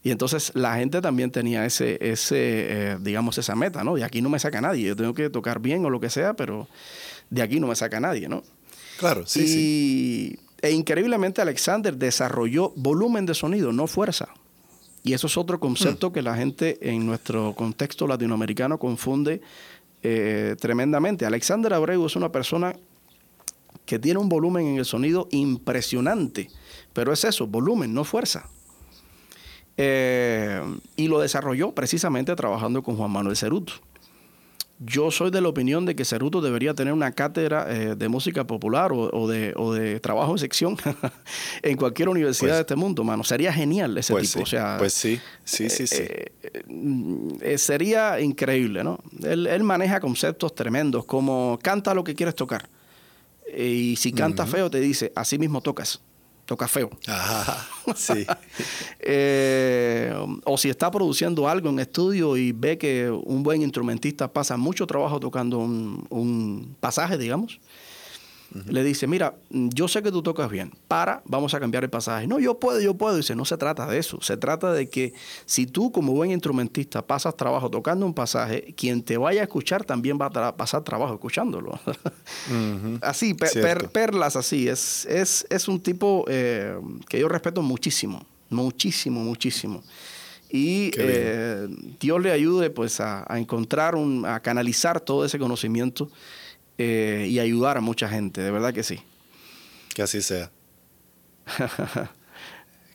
[0.04, 2.36] Y entonces la gente también tenía ese, ese
[2.92, 3.96] eh, digamos, esa meta, ¿no?
[3.96, 6.36] De aquí no me saca nadie, yo tengo que tocar bien o lo que sea,
[6.36, 6.68] pero
[7.30, 8.44] de aquí no me saca nadie, ¿no?
[8.98, 10.40] Claro, sí, sí.
[10.62, 14.30] E increíblemente Alexander desarrolló volumen de sonido, no fuerza.
[15.04, 16.14] Y eso es otro concepto hmm.
[16.14, 19.42] que la gente en nuestro contexto latinoamericano confunde
[20.02, 21.26] eh, tremendamente.
[21.26, 22.76] Alexander Abreu es una persona
[23.86, 26.50] que tiene un volumen en el sonido impresionante,
[26.94, 28.50] pero es eso, volumen, no fuerza.
[29.78, 30.62] Eh,
[30.96, 33.74] y lo desarrolló precisamente trabajando con Juan Manuel Ceruto.
[34.80, 38.46] Yo soy de la opinión de que Ceruto debería tener una cátedra eh, de música
[38.46, 40.78] popular o, de, trabajo en sección
[41.62, 43.24] en cualquier universidad pues de este mundo, mano.
[43.24, 44.44] Sería genial ese pues tipo.
[44.44, 46.04] o sea, pues sí, sí, sí, sí.
[46.04, 49.00] Eh, sería increíble, ¿no?
[49.24, 52.68] Él, él, maneja conceptos tremendos como canta lo que quieres tocar.
[53.58, 56.02] Y si canta feo, te dice, así mismo tocas
[56.46, 56.90] toca feo.
[57.08, 58.26] Ajá, sí.
[59.00, 64.58] Eh, o si está produciendo algo en estudio y ve que un buen instrumentista pasa
[64.58, 67.60] mucho trabajo tocando un pasaje, digamos,
[68.68, 72.26] le dice, mira, yo sé que tú tocas bien, para, vamos a cambiar el pasaje.
[72.26, 73.18] No, yo puedo, yo puedo.
[73.18, 74.22] Dice, no se trata de eso.
[74.22, 75.14] Se trata de que
[75.46, 79.84] si tú como buen instrumentista pasas trabajo tocando un pasaje, quien te vaya a escuchar
[79.84, 81.80] también va a pasar trabajo escuchándolo.
[83.02, 83.36] así,
[83.92, 84.68] perlas así.
[84.68, 86.80] Es, es, es un tipo eh,
[87.10, 89.84] que yo respeto muchísimo, muchísimo, muchísimo
[90.56, 91.68] y eh,
[92.00, 96.10] Dios le ayude pues a, encontrar, un, a canalizar todo ese conocimiento
[96.78, 99.02] eh, y ayudar a mucha gente, de verdad que sí.
[99.94, 100.52] Que así sea.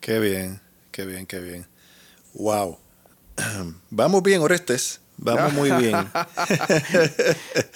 [0.00, 0.60] qué bien,
[0.90, 1.66] qué bien, qué bien.
[2.34, 2.78] Wow.
[3.90, 5.00] Vamos bien, Orestes.
[5.22, 5.96] Vamos muy bien.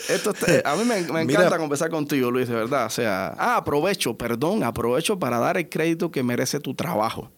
[0.08, 0.32] Esto
[0.64, 2.86] a mí me, encanta conversar contigo, Luis, de verdad.
[2.86, 7.30] O sea, ah, aprovecho, perdón, aprovecho para dar el crédito que merece tu trabajo.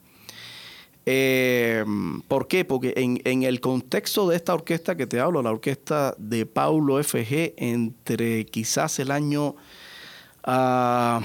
[1.08, 1.84] Eh,
[2.26, 2.64] ¿Por qué?
[2.64, 7.54] Porque en, el contexto de esta orquesta que te hablo, la orquesta de Paulo FG,
[7.56, 9.54] entre quizás el año,
[10.42, 11.20] ah,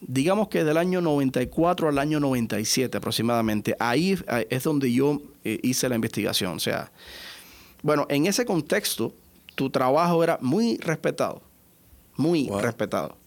[0.00, 5.90] digamos que del año 94 al año 97 aproximadamente, ahí es donde yo eh, hice
[5.90, 6.56] la investigación.
[6.56, 6.90] O sea,
[7.82, 9.12] bueno, en ese contexto,
[9.54, 11.42] tu trabajo era muy respetado,
[12.16, 13.18] muy respetado.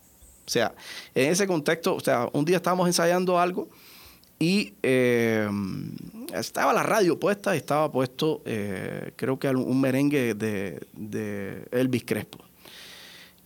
[0.47, 0.73] O sea,
[1.13, 3.69] en ese contexto, o sea, un día estábamos ensayando algo
[4.39, 5.49] y eh,
[6.33, 12.39] estaba la radio puesta y estaba puesto, eh, creo que un merengue de, Elvis Crespo.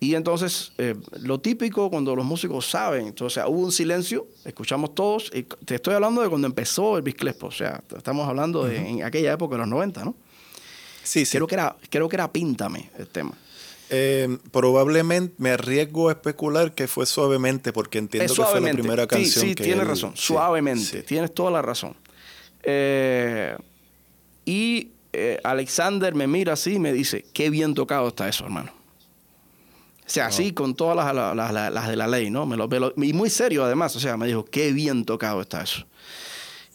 [0.02, 5.30] Y entonces, eh, lo típico cuando los músicos saben, entonces hubo un silencio, escuchamos todos,
[5.34, 9.04] y te estoy hablando de cuando empezó Elvis Crespo, o sea, estamos hablando de en
[9.04, 10.16] aquella época de los 90, ¿no?
[11.04, 11.38] Sí, sí.
[11.38, 13.34] Creo que era, creo que era Píntame el tema.
[13.92, 19.08] Eh, probablemente me arriesgo a especular que fue suavemente, porque entiendo que fue la primera
[19.08, 19.46] canción.
[19.46, 21.96] Sí, sí, tienes razón, suavemente, tienes toda la razón.
[22.62, 23.58] Eh,
[24.46, 28.72] y eh, Alexander me mira así y me dice, qué bien tocado está eso, hermano.
[30.06, 32.48] O sea, así con todas las, de la ley, ¿no?
[32.48, 32.68] Me lo,
[32.98, 35.86] y muy serio además, o sea, me dijo, qué bien tocado está eso.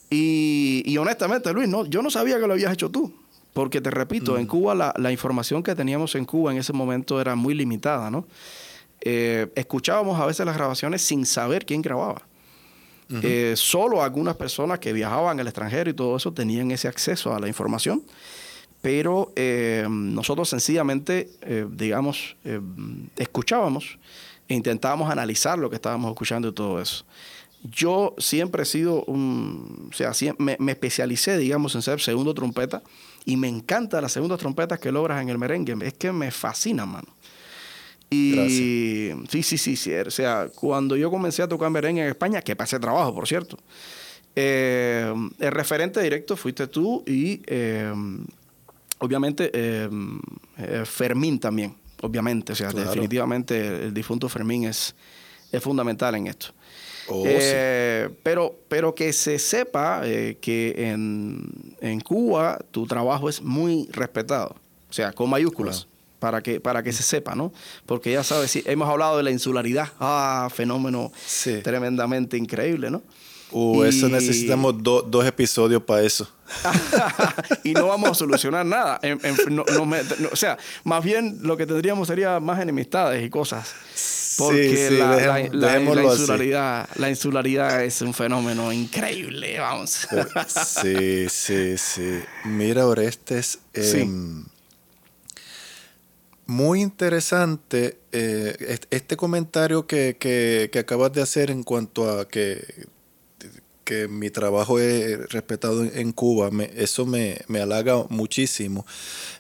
[0.09, 3.13] Y, y honestamente, Luis, no, yo no sabía que lo habías hecho tú.
[3.55, 4.49] Porque te repito, en mm.
[4.49, 8.27] Cuba la, información que teníamos en Cuba en ese momento era muy limitada, ¿no?
[9.01, 12.23] Eh, escuchábamos a veces las grabaciones sin saber quién grababa.
[13.23, 17.39] Eh, solo algunas personas que viajaban al extranjero y todo eso tenían ese acceso a
[17.39, 18.03] la información,
[18.83, 21.31] pero eh, nosotros sencillamente,
[21.71, 22.37] digamos,
[23.17, 23.99] escuchábamos
[24.49, 27.05] e intentábamos analizar lo que estábamos escuchando y todo eso.
[27.65, 32.83] Yo siempre he sido un, o sea, me, me especialicé, digamos, en ser segundo trompeta
[33.25, 35.75] y me encanta las segundas trompetas que logras en el merengue.
[35.81, 37.09] Es que me fascina, mano.
[38.11, 39.95] Y sí, sí, sí, sí.
[39.95, 43.59] O sea, cuando yo comencé a tocar merengue en España, que pasé trabajo, por cierto,
[44.37, 47.93] eh, el referente directo fuiste tú y eh,
[48.99, 49.89] obviamente eh,
[50.85, 52.53] Fermín también, obviamente.
[52.53, 54.95] O sea, definitivamente el difunto Fermín es,
[55.51, 56.49] es fundamental en esto.
[57.09, 63.89] Oh, eh, pero, pero que se sepa eh, que en, Cuba tu trabajo es muy
[63.93, 64.57] respetado,
[64.89, 65.87] o sea, con mayúsculas.
[66.19, 67.53] Para que, para que se sepa, ¿no?
[67.85, 71.13] Porque ya sabes, hemos hablado de la insularidad, ah, fenómeno
[71.63, 73.03] tremendamente increíble, ¿no?
[73.51, 76.29] Uh, eso necesitamos dos episodios para eso.
[77.65, 79.01] y no vamos a solucionar nada.
[80.31, 83.73] o sea, más bien lo que tendríamos sería más enemistades y cosas.
[84.37, 90.09] Porque la, insularidad, la insularidad es un fenómeno increíble, vamos.
[90.83, 92.21] sí, sí, sí.
[92.45, 93.61] Mira, Orestes.
[93.73, 94.45] Em,
[96.47, 102.87] muy interesante eh, este comentario que, que, acabas de hacer en cuanto a que
[103.85, 108.87] que mi trabajo es respetado en Cuba, eso me, halaga muchísimo.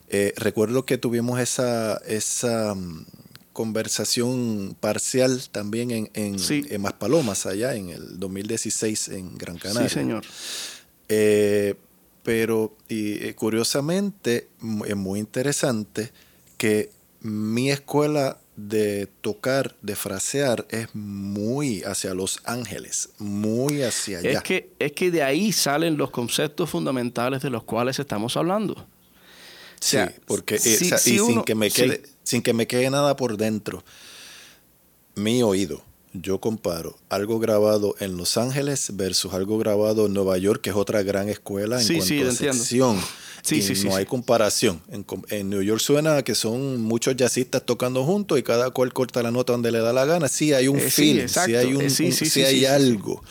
[0.08, 3.06] Eh, recuerdo que tuvimos esa, esa mm,
[3.52, 9.88] conversación parcial también en, en, en Maspalomas, allá en el 2016 en Gran Canaria.
[9.88, 10.24] Sí, señor.
[11.08, 11.74] Eh,
[12.22, 14.48] pero y, eh, curiosamente,
[14.86, 16.10] es muy interesante
[16.56, 16.90] que
[17.20, 24.30] mi escuela de tocar, de frasear, es muy hacia Los Ángeles, muy hacia allá.
[24.30, 28.86] Es que, es que de ahí salen los conceptos fundamentales de los cuales estamos hablando.
[29.80, 33.84] sí, porque y sin, que me quede, sin que me quede nada por dentro,
[35.16, 35.82] mi oído,
[36.12, 40.76] yo comparo algo grabado en Los Ángeles versus algo grabado en Nueva York, que es
[40.76, 43.00] otra gran escuela en cuanto a sección.
[43.44, 44.80] Sí, sí, sí, no hay comparación.
[44.88, 49.22] En, en, New York suena que son muchos jazzistas tocando juntos y cada cual corta
[49.22, 50.28] la nota donde le da la gana.
[50.28, 53.22] Sí, hay un eh, feeling, sí, hay, un, eh, sí, hay algo.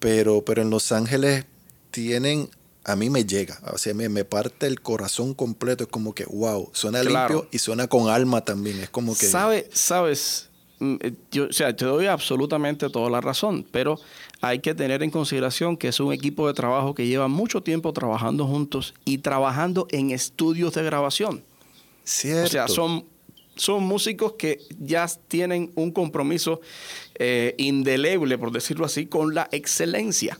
[0.00, 1.46] Pero, pero en Los Ángeles
[1.90, 2.50] tienen
[2.84, 6.26] a mí me llega, o sea, me, me, parte el corazón completo, es como que,
[6.26, 9.26] wow, suena limpio y suena con alma también, es como que...
[9.26, 10.50] ¿Sabe, sabes,
[11.30, 13.98] yo, o sea, te doy absolutamente toda la razón, pero
[14.40, 17.92] hay que tener en consideración que es un equipo de trabajo que lleva mucho tiempo
[17.92, 21.42] trabajando juntos y trabajando en estudios de grabación.
[22.04, 22.46] Cierto.
[22.46, 23.04] O sea, son,
[23.56, 26.60] son músicos que ya tienen un compromiso
[27.14, 30.38] eh, indeleble, por decirlo así, con la excelencia.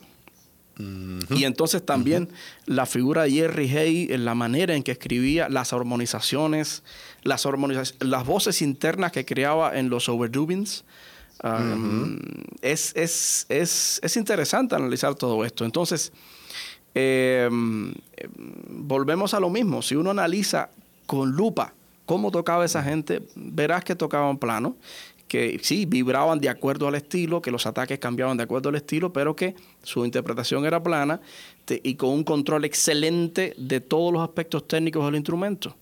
[0.79, 2.29] Y entonces también
[2.67, 6.83] la figura de Jerry Hay, en la manera en que escribía, las armonizaciones,
[7.23, 7.47] las,
[8.01, 10.85] las voces internas que creaba en los overdubings,
[12.63, 15.65] es, es, es, es, interesante analizar todo esto.
[15.65, 16.13] Entonces,
[16.95, 17.93] em,
[18.69, 19.83] volvemos a lo mismo.
[19.83, 20.71] Si uno analiza
[21.07, 21.75] con lupa
[22.07, 24.77] cómo tocaba esa gente, verás que tocaban plano,
[25.35, 29.13] que sí, vibraban de acuerdo al estilo, que los ataques cambiaban de acuerdo al estilo,
[29.13, 31.21] pero que su interpretación era plana
[31.69, 35.75] y con un control excelente de todos los aspectos técnicos del instrumento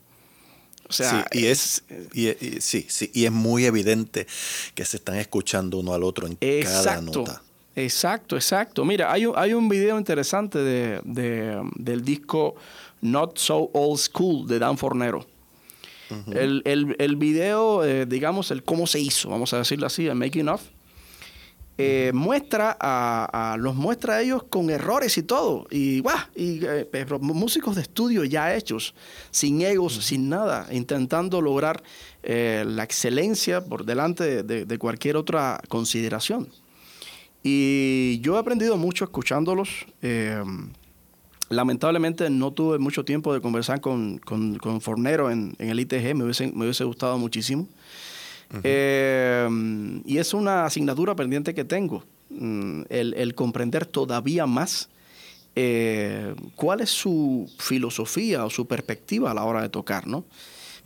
[0.89, 1.85] sí, y es,
[2.15, 4.27] y, sí, sí, y es muy evidente
[4.75, 7.43] que se están escuchando uno al otro en cada nota.
[7.77, 8.87] Exacto, exacto.
[8.87, 12.55] Mira, hay un, hay un video interesante de, del disco
[13.03, 15.27] Not So Old School de Dan Fornero.
[16.33, 20.49] El, el, video, eh, digamos, el cómo se hizo, vamos a decirlo así, el making
[20.49, 20.63] of,
[21.79, 25.67] eh, muestra a, los muestra a ellos con errores y todo.
[25.71, 28.95] Y, guau, y eh, músicos de estudio ya hechos,
[29.31, 31.83] sin egos, sin nada, intentando lograr
[32.23, 36.49] eh, la excelencia por delante de, cualquier otra consideración.
[37.43, 39.87] Y yo he aprendido mucho escuchándolos.
[41.53, 44.21] Lamentablemente no tuve mucho tiempo de conversar con,
[44.81, 47.69] Fornero en, el ITG, me hubiese, me hubiese gustado muchísimo.
[48.63, 54.91] Em, y es una asignatura pendiente que tengo, mm, el, comprender todavía más
[55.55, 60.25] eh, cuál es su filosofía o su perspectiva a la hora de tocar, ¿no?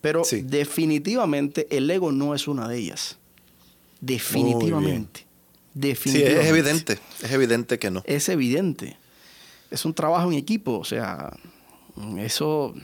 [0.01, 3.19] Pero definitivamente el ego no es una de ellas.
[4.01, 5.27] Definitivamente.
[5.75, 6.39] Definitivamente.
[6.39, 6.99] Sí, es evidente.
[7.23, 8.03] Es evidente que no.
[8.07, 8.97] Es evidente.
[9.71, 11.37] Es un trabajo en equipo, o sea,
[12.19, 12.75] eso,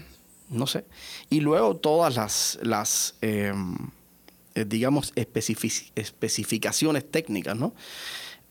[0.49, 0.85] no sé.
[1.31, 3.77] Y luego todas las, las em,
[4.55, 7.73] eh, digamos, especificaciones técnicas, ¿no?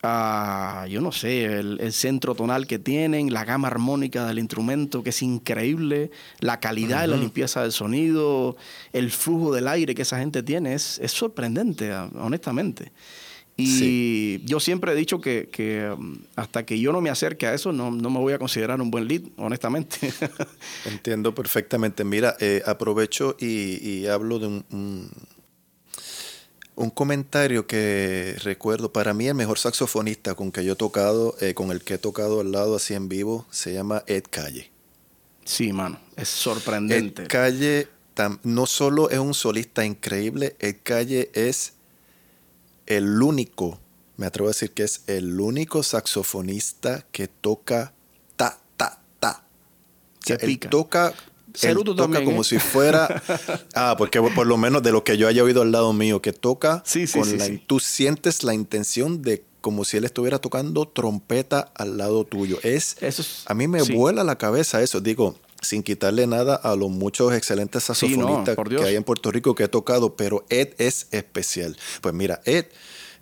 [0.02, 5.12] Ah, yo no sé, el, centro tonal que tienen, la gama armónica del instrumento que
[5.12, 6.10] es increíble,
[6.40, 8.58] la calidad de la limpieza del sonido,
[8.94, 12.92] el flujo del aire que esa gente tiene, es, sorprendente, ah, honestamente.
[13.64, 17.72] Y yo siempre he dicho que, um, hasta que yo no me acerque a eso,
[17.72, 20.14] no, me voy a considerar un buen lead, honestamente.
[20.86, 22.04] Entiendo perfectamente.
[22.04, 25.10] Mira, eh, aprovecho y, hablo de un
[26.82, 31.54] un comentario que recuerdo, para mí el mejor saxofonista con que yo he tocado, eh,
[31.54, 34.72] con el que he tocado al lado así en vivo, se llama Ed Calle.
[35.46, 37.24] Sí, mano, es sorprendente.
[37.24, 37.88] Ed Calle
[38.44, 41.74] no solo es un solista increíble, Ed Calle es
[42.98, 43.80] el único,
[44.18, 47.94] me atrevo a decir que es el único saxofonista que toca
[48.36, 49.44] ta, ta, ta.
[50.26, 51.14] Se él toca
[51.62, 52.44] él toca como ¿eh?
[52.44, 53.22] si fuera.
[53.74, 56.34] Ah, porque por lo menos de lo que yo haya oído al lado mío, que
[56.34, 60.88] toca sí, sí, con la, Tú sientes la intención de como si él estuviera tocando
[60.88, 62.58] trompeta al lado tuyo.
[62.64, 63.94] Es, Eso es- a mí me sí.
[63.94, 65.00] vuela la cabeza eso.
[65.02, 69.32] Digo, sin quitarle nada a los muchos excelentes Sí, no, saxofonistas que hay en Puerto
[69.32, 71.78] Rico que he tocado, pero Ed es especial.
[72.02, 72.66] Pues mira, Ed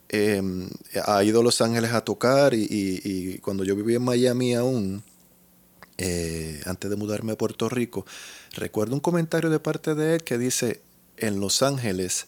[0.10, 0.42] eh,
[1.06, 4.56] ha ido a Los Ángeles a tocar y, y- y cuando yo vivía en Miami
[4.56, 5.04] aún,
[5.98, 8.06] eh, antes de mudarme a Puerto Rico,
[8.54, 10.82] recuerdo un comentario de parte de Ed que dice,
[11.18, 12.28] en Los Ángeles,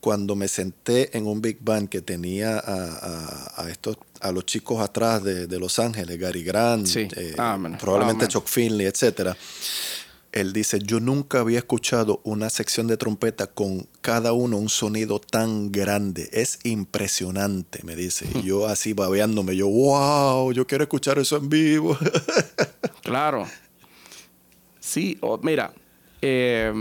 [0.00, 4.46] cuando me senté en un Big Band que tenía a, a- a estos, a los
[4.46, 7.06] chicos atrás de, de Los Ángeles, Gary Grant, Sí.
[7.16, 7.76] eh, Amén.
[7.80, 8.32] probablemente Amén.
[8.32, 9.36] Chuck Finley, etcétera.
[10.32, 15.18] Él dice, yo nunca había escuchado una sección de trompeta con cada uno un sonido
[15.20, 16.30] tan grande.
[16.32, 18.26] Es impresionante, me dice.
[18.36, 21.98] Y yo así babeándome, yo, wow, yo quiero escuchar eso en vivo.
[23.02, 23.48] Claro.
[24.78, 25.72] Sí, o- mira,
[26.22, 26.72] eh,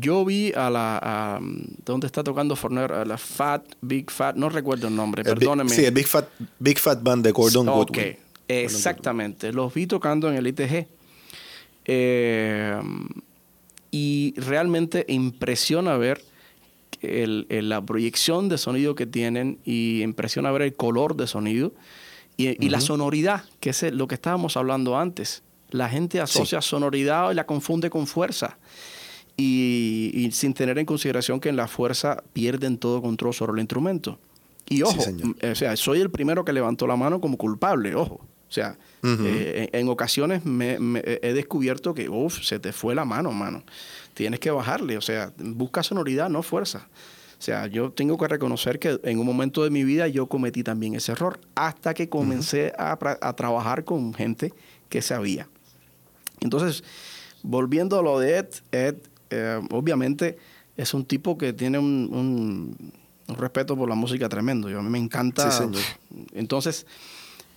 [0.00, 0.98] yo vi a la.
[1.02, 1.40] A,
[1.84, 2.92] ¿Dónde está tocando Forner?
[2.92, 5.70] A la Fat, Big Fat, no recuerdo el nombre, El Big- perdóneme.
[5.70, 6.28] Sí, el Big Fat,
[6.58, 7.98] Big Fat Band de Gordon Ok,
[8.48, 9.52] exactamente.
[9.52, 10.86] Los vi tocando en el ITG.
[11.86, 12.80] Eh,
[13.90, 16.22] y realmente impresiona ver
[17.00, 21.72] el- el- la proyección de sonido que tienen y impresiona ver el color de sonido
[22.36, 25.42] y, y la sonoridad, que es lo que estábamos hablando antes.
[25.72, 28.58] La gente asocia sonoridad y la confunde con fuerza.
[29.36, 33.60] Y, y sin tener en consideración que en la fuerza pierden todo control sobre el
[33.60, 34.18] instrumento.
[34.68, 35.34] Y ojo, señor.
[35.42, 38.14] m- o sea, soy el primero que levantó la mano como culpable, ojo.
[38.48, 42.94] O sea, eh, en, en ocasiones me, me- he descubierto que, uff, se te fue
[42.94, 43.62] la mano, mano.
[44.12, 46.88] Tienes que bajarle, o sea, busca sonoridad, no fuerza.
[47.38, 50.62] O sea, yo tengo que reconocer que en un momento de mi vida yo cometí
[50.62, 54.52] también ese error, hasta que comencé a trabajar con gente
[54.90, 55.48] que sabía.
[56.40, 56.82] Entonces,
[57.42, 58.94] volviendo a lo de Ed, Ed
[59.30, 60.38] eh, obviamente
[60.76, 62.92] es un tipo que tiene un, un-
[63.28, 64.68] un respeto por la música tremendo.
[64.68, 65.50] Yo, a mí me encanta.
[65.50, 65.82] Sí, señor.
[66.34, 66.84] Entonces,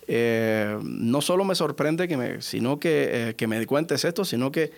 [0.06, 4.52] eh, no solo me sorprende que me, sino que, eh, que me cuentes esto, sino
[4.52, 4.70] que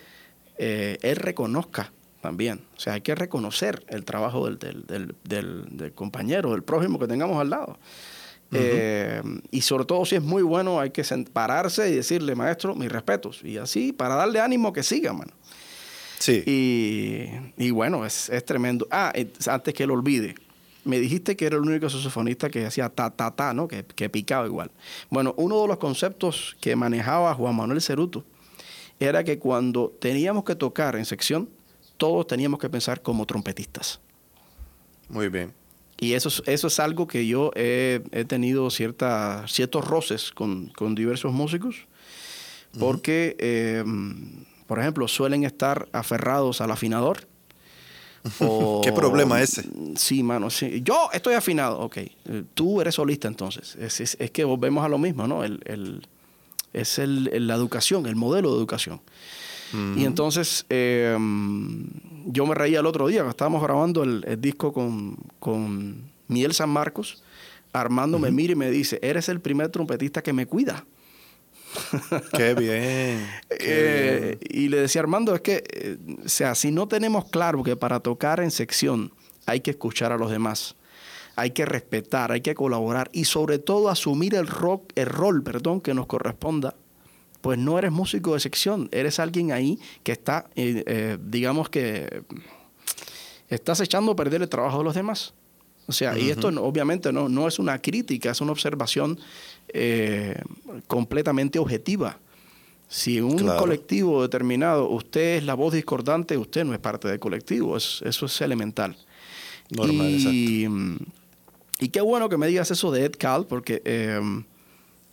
[0.57, 1.91] eh, él reconozca
[2.21, 2.61] también.
[2.75, 6.97] O sea, hay que reconocer el trabajo del, del, del- del- del compañero, del prójimo
[6.97, 7.77] que tengamos al lado.
[8.51, 9.21] Eh,
[9.51, 13.41] y sobre todo si es muy bueno, hay que pararse y decirle, maestro, mis respetos.
[13.43, 15.33] Y así, para darle ánimo que siga, mano.
[16.19, 16.43] Sí.
[16.45, 18.87] Y, y bueno, es, es tremendo.
[18.89, 20.35] Ah, eh, antes que lo olvide,
[20.83, 23.67] me dijiste que era el único saxofonista que hacía ta, ta, ta, ¿no?
[23.67, 24.71] Que, que picaba igual.
[25.09, 28.23] Bueno, uno de los conceptos que manejaba Juan Manuel Ceruto
[28.99, 31.49] era que cuando teníamos que tocar en sección,
[31.97, 33.99] todos teníamos que pensar como trompetistas.
[35.09, 35.53] Muy bien.
[35.99, 40.67] Y eso es, eso es algo que yo he, he tenido cierta, ciertos roces con,
[40.69, 41.75] con diversos músicos,
[42.79, 43.83] porque, eh,
[44.67, 47.27] por ejemplo, suelen estar aferrados al afinador.
[48.41, 49.63] o- ¿Qué problema ese?
[49.95, 50.81] Sí, mano, sí.
[50.83, 51.97] Yo estoy afinado, ok.
[51.97, 52.11] Eh,
[52.53, 53.75] Tú eres solista entonces.
[53.77, 55.43] Es, es- es que volvemos a lo mismo, ¿no?
[55.43, 56.05] El, el-
[56.73, 59.01] es el- la educación, el modelo de educación.
[59.73, 61.17] Y entonces eh,
[62.25, 66.69] yo me reía el otro día, estábamos grabando el, el disco con, con Miel San
[66.69, 67.23] Marcos.
[67.73, 70.85] Armando me mira y me dice, eres el primer trompetista que me cuida.
[72.35, 73.27] Qué bien.
[73.49, 74.63] qué Eh, bien.
[74.63, 77.99] y le decía Armando, es que, eh, o sea, si no tenemos claro que para
[77.99, 79.11] tocar en sección
[79.45, 80.75] hay que escuchar a los demás,
[81.35, 85.81] hay que respetar, hay que colaborar y sobre todo asumir el, rock, el rol perdón,
[85.81, 86.75] que nos corresponda,
[87.41, 92.23] pues no eres músico de sección, eres alguien ahí que está, eh, eh, digamos que
[93.49, 95.33] estás echando a perder el trabajo de los demás.
[95.89, 99.17] O sea, y esto no- obviamente no, no es una crítica, es una observación
[99.73, 100.35] eh,
[100.87, 102.17] completamente objetiva.
[102.89, 103.59] Si un Claro.
[103.59, 108.25] colectivo determinado usted es la voz discordante, usted no es parte del colectivo, es- eso
[108.25, 108.97] es elemental.
[109.69, 110.67] Normal, y,
[111.79, 114.19] y qué bueno que me digas eso de Ed Cal, porque eh,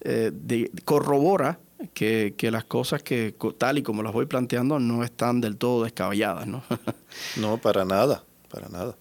[0.02, 1.58] eh, de- corrobora
[1.92, 5.84] que, que las cosas que tal y como las voy planteando no están del todo
[5.84, 6.62] descabelladas, ¿no?
[7.36, 8.96] No, para nada, para nada.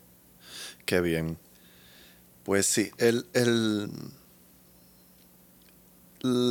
[0.85, 1.37] Qué bien.
[2.43, 3.89] Pues sí, el, el,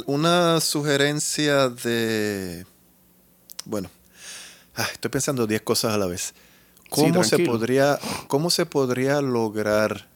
[0.07, 2.67] una sugerencia de...
[3.65, 3.91] Bueno,
[4.75, 6.35] ah, estoy pensando 10 cosas a la vez.
[6.89, 7.99] ¿Cómo, se podría,
[8.29, 10.09] ¿Cómo se podría lograr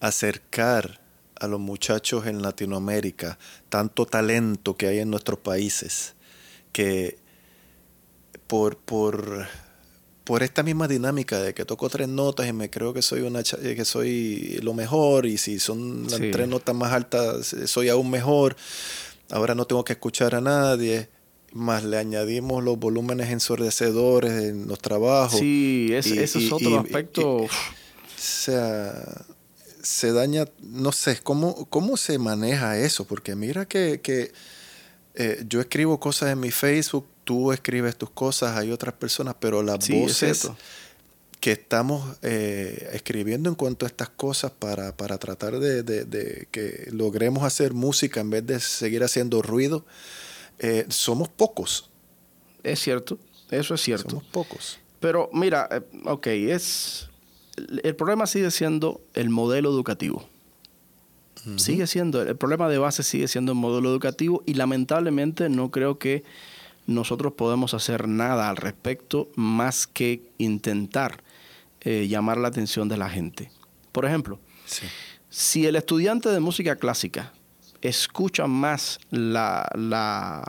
[0.00, 1.01] acercar
[1.42, 3.38] a los muchachos en Latinoamérica
[3.68, 6.14] tanto talento que hay en nuestros países
[6.72, 7.18] que
[8.46, 9.46] por, por,
[10.24, 13.42] por esta misma dinámica de que toco tres notas y me creo que soy una
[13.42, 16.30] que soy lo mejor y si son las Sí.
[16.30, 18.56] tres notas más altas soy aún mejor
[19.30, 21.08] ahora no tengo que escuchar a nadie
[21.52, 26.52] más le añadimos los volúmenes ensordecedores en los trabajos Sí, es- Y- eso es y-
[26.52, 27.28] otro y- aspecto.
[27.36, 27.48] o
[28.16, 29.24] sea
[29.82, 33.04] se daña, no sé, ¿cómo, cómo se maneja eso?
[33.06, 34.32] Porque mira que, que
[35.14, 39.62] eh, yo escribo cosas en mi Facebook, tú escribes tus cosas, hay otras personas, pero
[39.62, 40.50] las voces
[41.40, 46.88] que estamos eh, escribiendo en cuanto a estas cosas para, para tratar de, de, que
[46.92, 49.84] logremos hacer música en vez de seguir haciendo ruido,
[50.60, 51.90] eh, somos pocos.
[52.62, 53.18] Es cierto,
[53.50, 54.10] eso es cierto.
[54.10, 54.78] Somos pocos.
[55.00, 55.68] Pero mira,
[56.04, 57.08] ok, es
[57.82, 60.28] el problema sigue siendo el modelo educativo.
[61.56, 65.98] Sigue siendo, el problema de base sigue siendo el modelo educativo y lamentablemente no creo
[65.98, 66.22] que
[66.86, 71.24] nosotros podemos hacer nada al respecto más que intentar
[71.80, 73.50] eh, llamar la atención de la gente.
[73.90, 74.38] Por ejemplo,
[75.30, 77.32] si el estudiante de música clásica
[77.80, 80.44] escucha más la, la,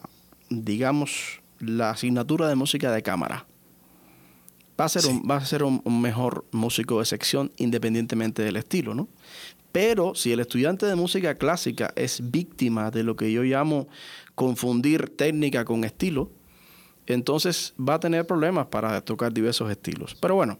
[0.49, 3.47] digamos, la asignatura de música de cámara,
[4.79, 8.93] va a ser, un, va a ser un, mejor músico de sección independientemente del estilo,
[8.95, 9.07] ¿no?
[9.71, 13.87] Pero si el estudiante de música clásica es víctima de lo que yo llamo
[14.35, 16.29] confundir técnica con estilo,
[17.07, 20.15] entonces va a tener problemas para tocar diversos estilos.
[20.19, 20.59] Pero bueno,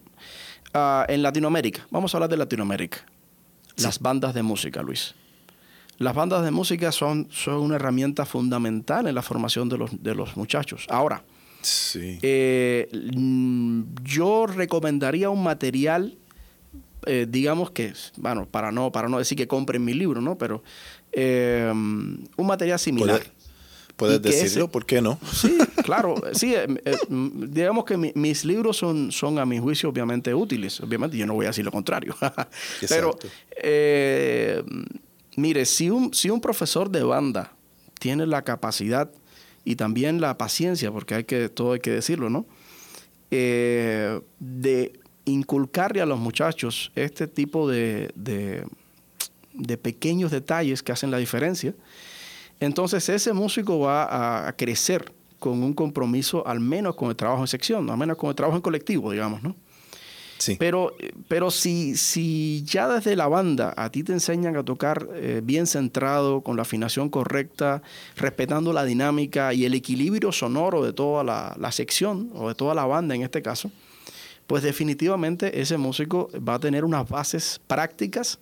[0.73, 3.05] ah, en Latinoamérica, vamos a hablar de Latinoamérica.
[3.77, 5.13] Las bandas de música, Luis.
[5.99, 10.15] Las bandas de música son, son una herramienta fundamental en la formación de los, de
[10.15, 10.87] los muchachos.
[10.89, 11.23] Ahora,
[11.65, 12.19] Sí.
[12.21, 16.17] Eh, mm, yo recomendaría un material,
[17.05, 20.37] eh, digamos que, bueno, para no, para no decir que compren mi libro, ¿no?
[20.37, 20.63] Pero
[21.11, 23.21] eh, un material similar.
[23.95, 24.71] ¿Puedes, decirlo?
[24.71, 25.19] ¿Por qué no?
[25.31, 26.15] Sí, claro.
[26.33, 26.55] sí,
[27.09, 30.81] mm, digamos que mis libros son, son, a mi juicio, obviamente útiles.
[30.81, 32.15] Obviamente, yo no voy a decir lo contrario.
[32.89, 33.17] Pero,
[35.35, 37.53] mire, si un, si un profesor de banda
[37.99, 39.11] tiene la capacidad
[39.65, 42.45] y también la paciencia, porque hay que, todo hay que decirlo, ¿no?
[43.31, 51.17] Eh, de inculcarle a los muchachos este tipo de, de, pequeños detalles que hacen la
[51.17, 51.73] diferencia,
[52.59, 57.47] entonces ese músico va a crecer con un compromiso al menos con el trabajo en
[57.47, 59.55] sección, al menos con el trabajo en colectivo, digamos, ¿no?
[60.59, 60.95] Pero,
[61.27, 65.67] pero si, si ya desde la banda a ti te enseñan a tocar eh, bien
[65.67, 67.81] centrado, con la afinación correcta,
[68.15, 72.85] respetando la dinámica y el equilibrio sonoro de toda la, sección o de toda la
[72.85, 73.71] banda en este caso,
[74.47, 78.39] pues definitivamente ese músico va a tener unas bases prácticas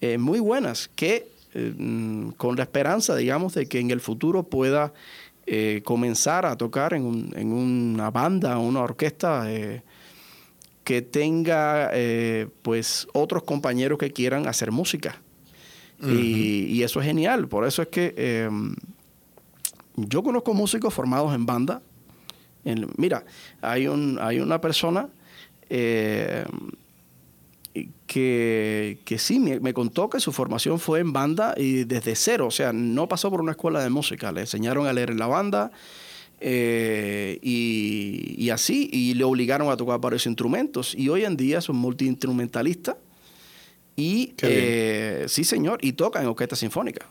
[0.00, 4.42] eh, muy buenas que eh, mm, con la esperanza, digamos, de que en el futuro
[4.42, 4.92] pueda
[5.84, 9.44] comenzar a tocar en, en una banda, una orquesta
[10.84, 15.20] que tenga eh, pues otros compañeros que quieran hacer música.
[16.02, 17.48] y, eso es genial.
[17.48, 18.76] Por eso es que em,
[19.96, 21.82] yo conozco músicos formados en banda.
[22.98, 23.24] mira,
[23.62, 25.08] hay, un, hay una persona
[25.70, 26.44] em,
[28.06, 32.48] que, que, sí me, me, contó que su formación fue en banda y desde cero.
[32.48, 34.30] O sea, no pasó por una escuela de música.
[34.32, 35.72] Le enseñaron a leer en la banda
[36.46, 40.94] eh, y, así, y le obligaron a tocar varios instrumentos.
[40.94, 42.96] Y hoy en día son multiinstrumentalistas.
[43.96, 47.06] Y eh, sí, señor, y tocan en orquesta sinfónica.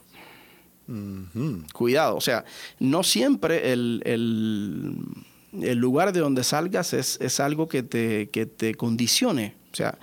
[1.72, 2.44] Cuidado, o sea,
[2.78, 8.76] no siempre el, el, lugar de donde salgas es, es algo que te, que te
[8.76, 9.56] condicione.
[9.72, 9.98] O sea,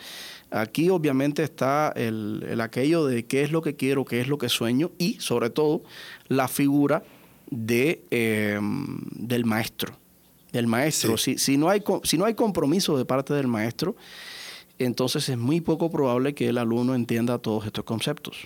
[0.49, 4.37] aquí obviamente está el, el aquello de qué es lo que quiero, qué es lo
[4.37, 5.83] que sueño y sobre todo
[6.27, 7.03] la figura
[7.51, 9.93] de, em, del maestro.
[10.51, 11.17] Del maestro.
[11.17, 13.95] Si, si, no hay, si no hay compromiso de parte del maestro,
[14.79, 18.37] entonces es muy poco probable que el alumno entienda todos estos conceptos.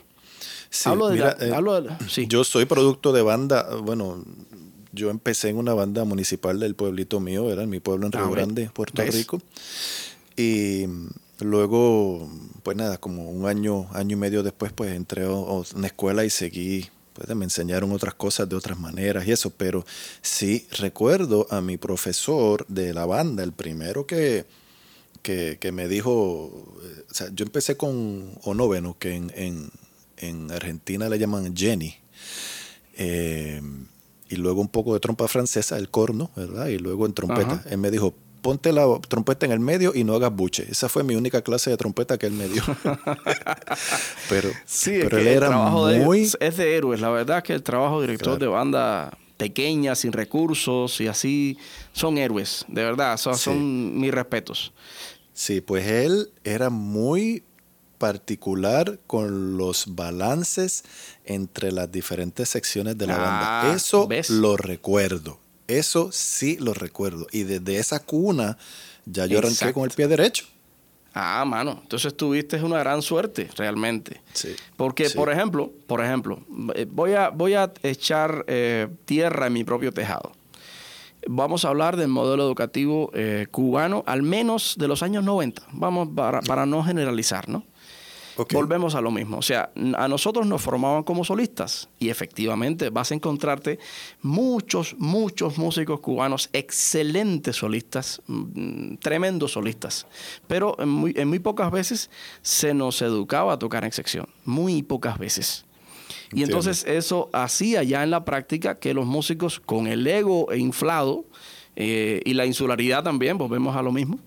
[0.83, 4.23] hablo de, eh, Yo soy producto de banda, bueno,
[4.91, 8.19] yo empecé en una banda municipal del pueblito mío, era en mi pueblo en ah,
[8.19, 9.41] Río Grande, Puerto Rico.
[10.37, 10.85] Y
[11.39, 12.29] luego,
[12.63, 16.29] pues nada, como un año, año y medio después, pues entré a una escuela y
[16.29, 19.85] seguí pues, me enseñaron otras cosas de otras maneras y eso, pero
[20.21, 24.45] sí recuerdo a mi profesor de la banda, el primero que,
[25.21, 26.51] que, me dijo,
[26.83, 29.71] eh, o sea, yo empecé con onoveno, que en,
[30.17, 31.95] en, Argentina le llaman Jenny,
[32.97, 33.61] eh,
[34.27, 36.67] y luego un poco de trompa francesa, el corno, ¿verdad?
[36.67, 37.63] Y luego en trompeta.
[37.69, 38.13] Él me dijo,
[38.45, 40.67] ponte la trompeta en el medio y no hagas buche.
[40.69, 42.61] Esa fue mi única clase de trompeta que él me dio.
[44.29, 46.31] pero sí, pero él era muy...
[46.39, 47.01] es de héroes.
[47.01, 51.57] La verdad es que el trabajo de director de banda pequeña, sin recursos y así,
[51.91, 52.65] son héroes.
[52.67, 54.73] De verdad, son, son mis respetos.
[55.33, 57.43] Sí, pues él era muy
[57.97, 60.83] particular con los balances
[61.23, 63.71] entre las diferentes secciones de la banda.
[63.71, 65.39] Ah, Eso lo recuerdo.
[65.67, 67.27] Eso sí lo recuerdo.
[67.31, 68.57] Y desde esa cuna
[69.05, 70.45] ya yo arranqué con el pie derecho.
[71.17, 74.21] Ah, mano, entonces tuviste una gran suerte, realmente.
[74.33, 74.53] Sí.
[74.75, 75.15] Porque, Sí.
[75.15, 76.41] por ejemplo, por ejemplo,
[76.75, 80.33] eh, voy a, voy a echar eh, tierra en mi propio tejado.
[81.27, 85.63] Vamos a hablar del modelo educativo eh, cubano, al menos de los años 90.
[85.71, 87.63] Vamos para, para no generalizar, ¿no?
[88.51, 89.37] Volvemos a lo mismo.
[89.37, 93.79] O sea, a nosotros nos formaban como solistas y efectivamente vas a encontrarte
[94.21, 100.05] muchos, muchos músicos cubanos, excelentes solistas, mm, tremendos solistas.
[100.47, 102.09] Pero en muy, en muy pocas veces
[102.41, 104.27] se nos educaba a tocar en sección.
[104.43, 105.65] Muy pocas veces.
[106.31, 106.57] Y Entiendo.
[106.57, 111.25] entonces eso hacía ya en la práctica que los músicos con el ego inflado
[111.75, 114.19] eh, y la insularidad también, volvemos a lo mismo,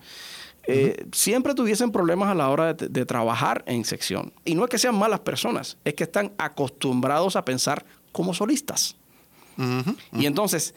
[0.68, 4.32] eh, siempre tuviesen problemas a la hora de, de trabajar en sección.
[4.44, 8.96] Y no es que sean malas personas, es que están acostumbrados a pensar como solistas.
[10.12, 10.74] Y entonces,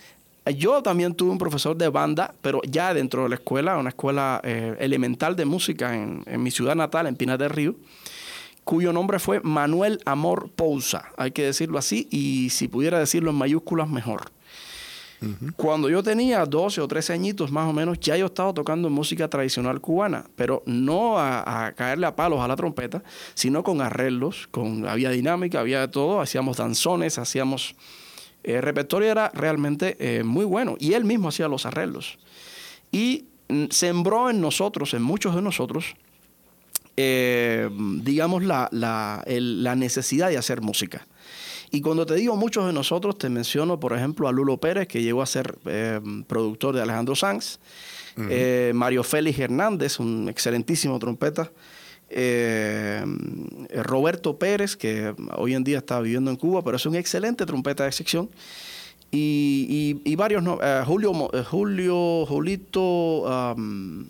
[0.57, 4.41] yo también tuve un profesor de banda, pero ya dentro de la escuela, una escuela
[4.43, 7.75] eh, elemental de música en, en mi ciudad natal, en Pinas del Río,
[8.63, 13.35] cuyo nombre fue Manuel Amor Pousa, hay que decirlo así, y si pudiera decirlo en
[13.35, 14.31] mayúsculas, mejor.
[15.55, 19.27] Cuando yo tenía 12 o 13 añitos más o menos, ya yo estaba tocando música
[19.27, 23.03] tradicional cubana, pero no a, a caerle a palos a la trompeta,
[23.35, 27.75] sino con arreglos, con, había dinámica, había de todo, hacíamos danzones, hacíamos...
[28.43, 32.17] El repertorio era realmente eh, muy bueno y él mismo hacía los arreglos.
[32.91, 35.93] Y mm, sembró en nosotros, en muchos de nosotros,
[36.97, 37.69] eh,
[38.01, 41.05] digamos, la, la- el- la necesidad de hacer música.
[41.73, 45.01] Y cuando te digo muchos de nosotros, te menciono, por ejemplo, a Lulo Pérez, que
[45.01, 47.59] llegó a ser eh, productor de Alejandro Sanz,
[48.29, 51.49] eh, Mario Félix Hernández, un excelentísimo trompeta,
[52.09, 53.05] eh,
[53.83, 57.85] Roberto Pérez, que hoy en día está viviendo en Cuba, pero es un excelente trompeta
[57.85, 58.29] de sección,
[59.09, 61.13] y, y- y varios, no- Julio,
[61.49, 64.09] Julio, Julito, am,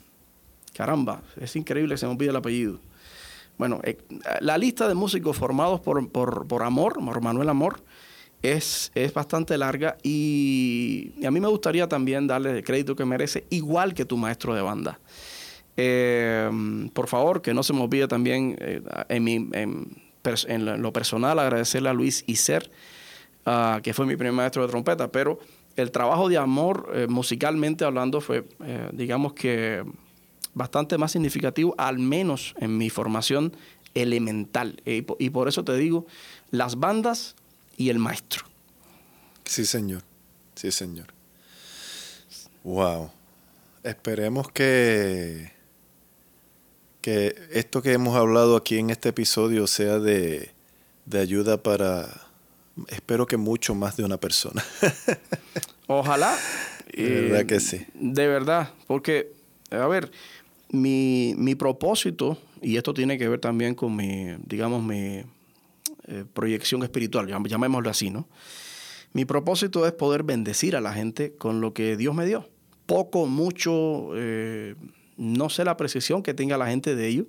[0.74, 2.80] caramba, es increíble que se me olvide el apellido.
[3.62, 3.96] Bueno, eh,
[4.40, 7.84] la lista de músicos formados por, por, por Amor, por Manuel Amor,
[8.42, 13.46] es, es bastante larga y, a mí me gustaría también darle el crédito que merece,
[13.52, 15.00] igual que tu maestro de banda.
[15.78, 16.50] Eh,
[16.92, 21.90] por favor, que no se me olvide también eh, en, mi- en lo- personal agradecerle
[21.90, 22.72] a Luis Iser,
[23.46, 25.38] ah, que fue mi primer maestro de trompeta, pero
[25.76, 28.44] el trabajo de amor, eh, musicalmente hablando, fue,
[28.92, 29.84] digamos que,
[30.54, 33.56] bastante más significativo, al menos en mi formación
[33.94, 34.82] elemental.
[34.86, 36.06] Eh, y, po- y por eso te digo,
[36.52, 37.36] las bandas
[37.78, 38.46] y el maestro.
[39.46, 40.04] Sí, señor.
[40.56, 41.08] Sí, señor.
[42.64, 43.12] Wow.
[43.84, 45.52] Esperemos que
[47.02, 50.52] que esto que hemos hablado aquí en este episodio sea de,
[51.08, 52.08] de ayuda para
[52.90, 54.64] espero que mucho más de una persona.
[55.88, 56.38] Ojalá.
[56.96, 57.86] De verdad que sí.
[57.96, 59.34] De verdad, porque,
[59.72, 60.12] a ver,
[60.72, 65.24] mi, mi propósito, y esto tiene que ver también con mi, digamos, mi
[66.08, 68.28] eh, proyección espiritual, llam- llamémoslo así, ¿no?
[69.14, 72.50] Mi propósito es poder bendecir a la gente con lo que Dios me dio.
[72.86, 74.76] Poco, mucho, eh,
[75.18, 77.26] no sé la precisión que tenga la gente de ello,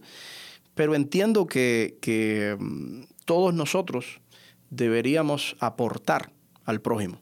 [0.74, 4.20] pero entiendo que, que, mm, todos nosotros
[4.70, 6.32] deberíamos aportar
[6.64, 7.20] al prójimo.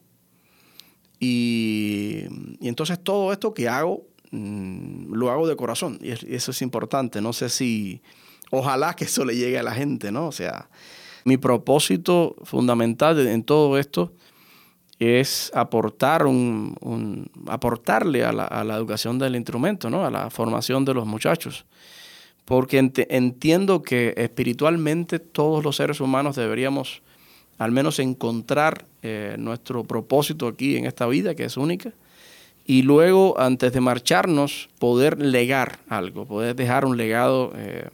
[1.19, 2.23] Y
[2.61, 5.99] entonces todo esto que hago, mm, lo hago de corazón.
[6.01, 7.21] Y es- y eso es importante.
[7.21, 8.01] No sé si,
[8.51, 10.27] ojalá que eso le llegue a la gente, ¿no?
[10.27, 10.69] O sea,
[11.25, 14.13] mi propósito fundamental en todo esto
[14.99, 20.05] es aportar un, aportarle a la, a la educación del instrumento, ¿no?
[20.05, 21.65] A la formación de los muchachos.
[22.45, 22.77] Porque
[23.09, 27.01] entiendo que espiritualmente todos los seres humanos deberíamos
[27.57, 31.93] al menos encontrar eh, nuestro propósito aquí en esta vida, que es única,
[32.65, 37.89] y luego, antes de marcharnos, poder legar algo, poder dejar un legado eh,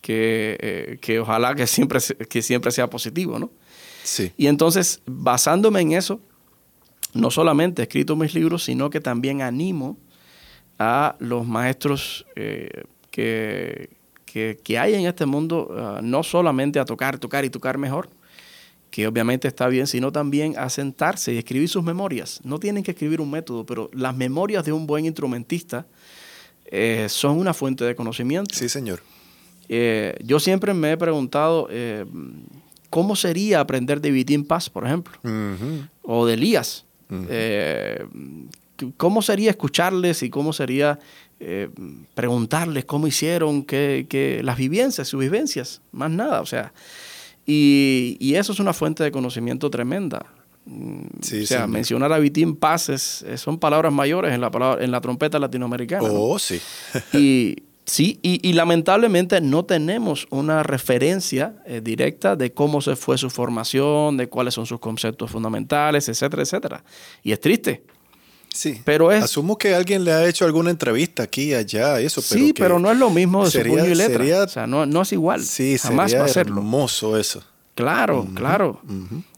[0.00, 3.50] que, eh, que ojalá que siempre, que siempre sea positivo, ¿no?
[4.02, 4.32] Sí.
[4.36, 6.20] Y entonces, basándome en eso,
[7.14, 9.96] no solamente he escrito mis libros, sino que también animo
[10.78, 13.90] a los maestros eh, que,
[14.24, 18.08] que, que hay en este mundo, ah, no solamente a tocar, tocar y tocar mejor,
[18.90, 22.40] que obviamente está bien, sino también a sentarse y escribir sus memorias.
[22.44, 25.86] No tienen que escribir un método, pero las memorias de un buen instrumentista
[26.70, 28.54] eh, son una fuente de conocimiento.
[28.54, 29.00] Sí, señor.
[29.68, 32.06] Eh, yo siempre me he preguntado eh,
[32.88, 35.18] cómo sería aprender de Vitín Paz, por ejemplo,
[36.02, 36.84] o de Elías.
[38.96, 40.98] ¿Cómo sería escucharles y cómo sería
[42.14, 45.80] preguntarles cómo hicieron, qué, qué- las vivencias, sus vivencias?
[45.92, 46.72] Más nada, o sea.
[47.50, 50.26] Y, y eso es una fuente de conocimiento tremenda.
[50.66, 54.50] Mm, Sí, o sea, mencionar a Vitín Paz es- es- son palabras mayores en la,
[54.50, 56.06] palabra, en la trompeta latinoamericana.
[56.06, 56.14] ¿no?
[56.14, 56.60] Oh, sí.
[57.14, 63.30] Y, Sí, y, lamentablemente no tenemos una referencia eh, directa de cómo se fue su
[63.30, 66.84] formación, de cuáles son sus conceptos fundamentales, etcétera, etcétera.
[67.22, 67.82] Y es triste.
[68.52, 69.24] Sí, pero es...
[69.24, 72.22] Asumo que alguien le ha hecho alguna entrevista aquí, allá, eso.
[72.28, 74.44] Pero sí, pero no es lo mismo de sería, su puño y letra.
[74.44, 75.44] o sea, no, es igual.
[75.44, 77.42] Sí, Jamás sería va a hermoso eso.
[77.74, 78.80] Claro, claro.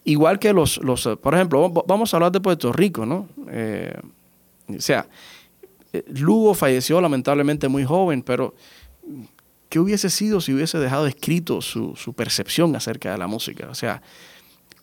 [0.04, 3.28] Igual que los, los, por ejemplo, vamos a hablar de Puerto Rico, ¿no?
[3.50, 3.92] Eh,
[4.66, 5.06] o sea,
[5.92, 8.54] eh, Lugo falleció lamentablemente muy joven, pero
[9.68, 13.68] ¿qué hubiese sido si hubiese dejado escrito su, percepción acerca de la música?
[13.70, 14.02] O sea,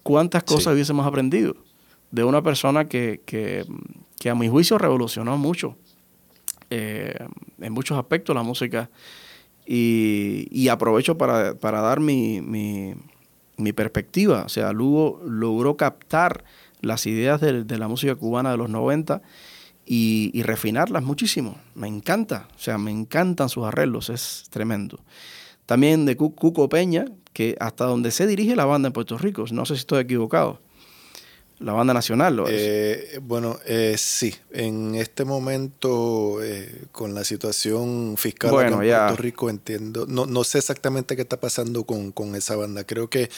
[0.03, 1.55] ¿cuántas cosas hubiésemos aprendido
[2.11, 3.65] de una persona que, que,
[4.25, 5.75] a mi juicio revolucionó mucho
[6.69, 7.15] eh,
[7.59, 8.89] en muchos aspectos la música?
[9.69, 14.43] Y, aprovecho para, dar mi, mi, perspectiva.
[14.45, 16.45] O sea, Lugo logró captar
[16.81, 19.21] las ideas de, la música cubana de los 90
[19.85, 21.57] y, refinarlas muchísimo.
[21.75, 24.99] Me encanta, o sea, me encantan sus arreglos, es tremendo.
[25.65, 29.65] También de Cuco Peña, que hasta donde se dirige la banda en Puerto Rico, no
[29.65, 30.61] sé si estoy equivocado.
[31.59, 32.53] La banda nacional lo es.
[32.55, 34.33] Eh, bueno, eh, sí.
[34.51, 40.05] En este momento, eh, con la situación fiscal en Puerto Rico, entiendo.
[40.07, 42.83] No, no sé exactamente qué está pasando con, con esa banda.
[42.83, 43.29] Creo que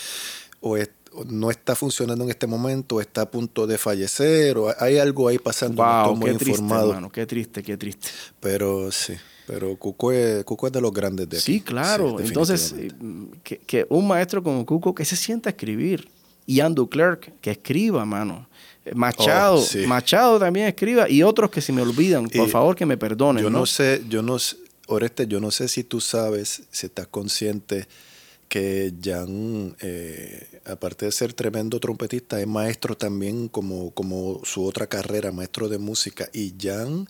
[0.61, 0.89] o es,
[1.28, 5.39] no está funcionando en este momento, está a punto de fallecer, o hay algo ahí
[5.39, 5.84] pasando.
[5.84, 6.91] Wow, muy qué informado.
[6.91, 8.07] triste, qué triste, qué triste.
[8.39, 9.13] Pero sí,
[9.47, 11.53] pero Cuco es, Cuco de los grandes de aquí.
[11.53, 12.20] Sí, claro.
[12.20, 12.91] Entonces, eh,
[13.43, 16.07] que, un maestro como Cuco que se sienta a escribir,
[16.49, 18.49] y Andrew Clark que escriba, mano.
[18.83, 22.87] Eh, Machado, oh, Machado también escriba, y otros que si me olvidan, por favor que
[22.87, 23.43] me perdonen.
[23.43, 27.05] Yo no, sé, yo no sé, Oreste, yo no sé si tú sabes, si estás
[27.05, 27.87] consciente
[28.47, 34.87] que Jan, eh, aparte de ser tremendo trompetista, es maestro también como, como su otra
[34.87, 36.29] carrera, maestro de música.
[36.33, 37.07] Y Jan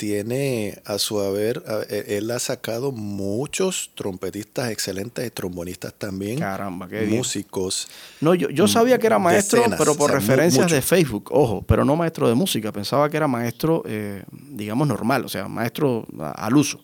[0.00, 6.38] tiene a su haber, e, él ha sacado muchos trompetistas excelentes y trombonistas también.
[6.38, 7.86] Caramba, qué Músicos.
[8.18, 11.96] No, yo, yo sabía que era maestro, pero por referencias de Facebook, ojo, pero no
[11.96, 12.72] maestro de música.
[12.72, 16.82] Pensaba que era maestro, eh, digamos, normal, o sea, maestro al uso.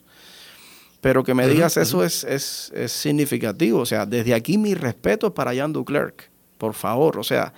[1.01, 3.81] Pero que me digas eso es, es, es, significativo.
[3.81, 6.29] O sea, desde aquí mi respeto para Jan Duclerc.
[6.59, 7.53] Por favor, o sea,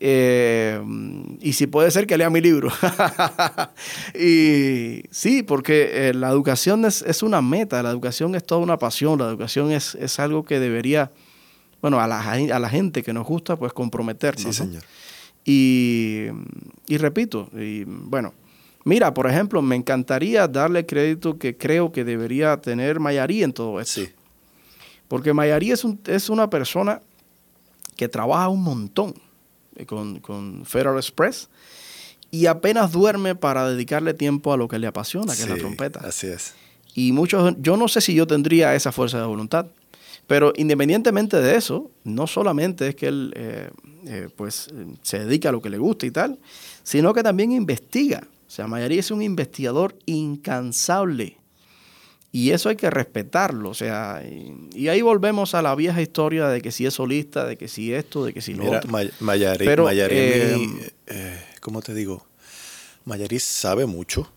[0.00, 0.78] eh,
[1.40, 2.68] y si puede ser que lea mi libro.
[4.14, 8.78] y sí, porque eh, la educación es, es, una meta, la educación es toda una
[8.78, 11.10] pasión, la educación es, es algo que debería,
[11.80, 14.42] bueno, a la, a la, gente que nos gusta, pues comprometernos.
[14.42, 14.82] Sí, señor.
[15.46, 16.26] Y,
[16.86, 18.34] y repito, y bueno,
[18.84, 23.80] Mira, por ejemplo, me encantaría darle crédito que creo que debería tener Mayarí en todo
[23.80, 24.02] esto.
[24.02, 24.10] Sí.
[25.08, 27.00] Porque Mayarí es, es una persona
[27.96, 29.14] que trabaja un montón
[29.76, 31.48] eh, con, Federal Express
[32.30, 36.00] y apenas duerme para dedicarle tiempo a lo que le apasiona, que es la trompeta.
[36.00, 36.54] Así es.
[36.94, 39.66] Y muchos, yo no sé si yo tendría esa fuerza de voluntad,
[40.26, 43.70] pero independientemente de eso, no solamente es que él eh,
[44.06, 44.68] eh, pues,
[45.02, 46.38] se dedica a lo que le gusta y tal,
[46.82, 51.38] sino que también investiga o sea, Mayarí es un investigador incansable.
[52.34, 53.70] Y eso hay que respetarlo.
[53.70, 54.20] O sea,
[54.74, 57.94] y, ahí volvemos a la vieja historia de que si es solista, de que si
[57.94, 58.90] esto, de que si lo otro.
[59.20, 62.26] Mayarí, Pero, eh, eh, ¿cómo te digo?
[63.04, 64.32] Mayarí sabe mucho.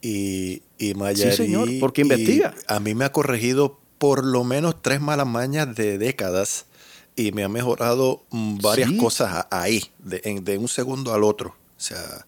[0.00, 1.32] Y, y Mayarí.
[1.32, 2.54] Sí, señor, porque investiga.
[2.66, 6.64] A mí me ha corregido por lo menos tres malas mañas de décadas
[7.14, 11.50] y me ha mejorado mm, varias cosas ahí, de, de un segundo al otro.
[11.50, 12.26] O sea,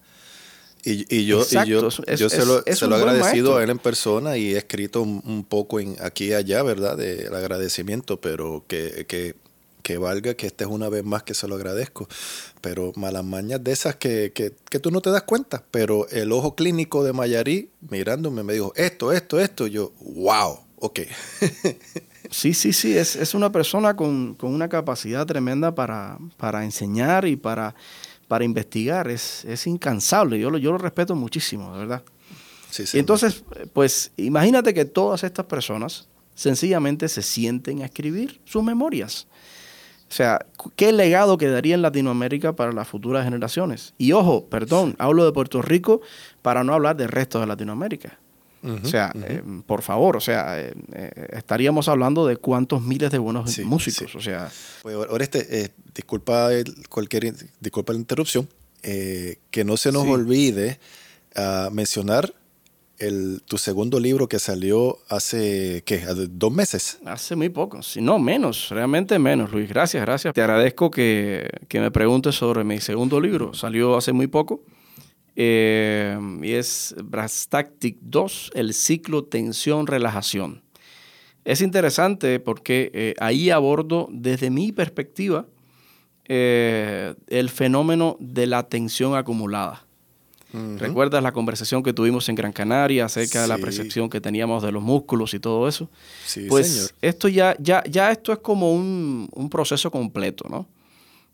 [0.83, 5.45] y, yo, yo, se lo, he agradecido a él en persona y he escrito un,
[5.47, 6.97] poco en, aquí y allá, ¿verdad?
[6.97, 9.35] Del agradecimiento, pero que, que,
[9.83, 12.07] que, valga que esta es una vez más que se lo agradezco.
[12.61, 16.31] Pero malas mañas de esas que, que, que tú no te das cuenta, pero el
[16.31, 20.99] ojo clínico de Mayarí mirándome me dijo, esto, esto, esto, yo, wow, ok.
[22.31, 27.27] Sí, sí, sí, es, es una persona con, con, una capacidad tremenda para, para enseñar
[27.27, 27.75] y para
[28.31, 30.39] para investigar, es, es incansable.
[30.39, 32.01] Yo lo, yo lo respeto muchísimo, de verdad.
[32.69, 38.63] Sí, y entonces, pues imagínate que todas estas personas sencillamente se sienten a escribir sus
[38.63, 39.27] memorias.
[40.09, 40.45] O sea,
[40.77, 43.93] ¿qué legado quedaría en Latinoamérica para las futuras generaciones?
[43.97, 45.99] Y ojo, perdón, hablo de Puerto Rico
[46.41, 48.17] para no hablar del resto de Latinoamérica
[48.63, 53.17] o sea, eh, por favor, o sea, eh, eh, estaríamos hablando de cuántos miles de
[53.17, 54.51] buenos músicos, o sea.
[54.83, 56.49] Pues, Oreste, disculpa
[56.89, 58.47] cualquier, disculpa la interrupción,
[58.81, 60.79] que no se nos olvide
[61.35, 62.33] ah, mencionar
[62.99, 66.03] el, tu segundo libro que salió hace, ¿qué?
[66.29, 66.99] ¿Dos meses?
[67.05, 69.69] Hace muy poco, si no, menos, realmente menos, Luis.
[69.69, 70.35] Gracias, gracias.
[70.35, 73.55] Te agradezco que, que me preguntes sobre mi segundo libro.
[73.55, 74.61] Salió hace muy poco
[75.35, 80.61] Eh, y es Brastactic 2, el ciclo tensión-relajación.
[81.45, 85.47] Es interesante porque eh, ahí abordo desde mi perspectiva
[86.25, 89.85] eh, el fenómeno de la tensión acumulada.
[90.53, 94.73] ¿Recuerdas la conversación que tuvimos en Gran Canaria acerca de la percepción que teníamos de
[94.73, 95.89] los músculos y todo eso?
[96.25, 96.91] Sí, pues señor.
[97.01, 100.67] esto ya, ya, ya esto es como un, un proceso completo, ¿no?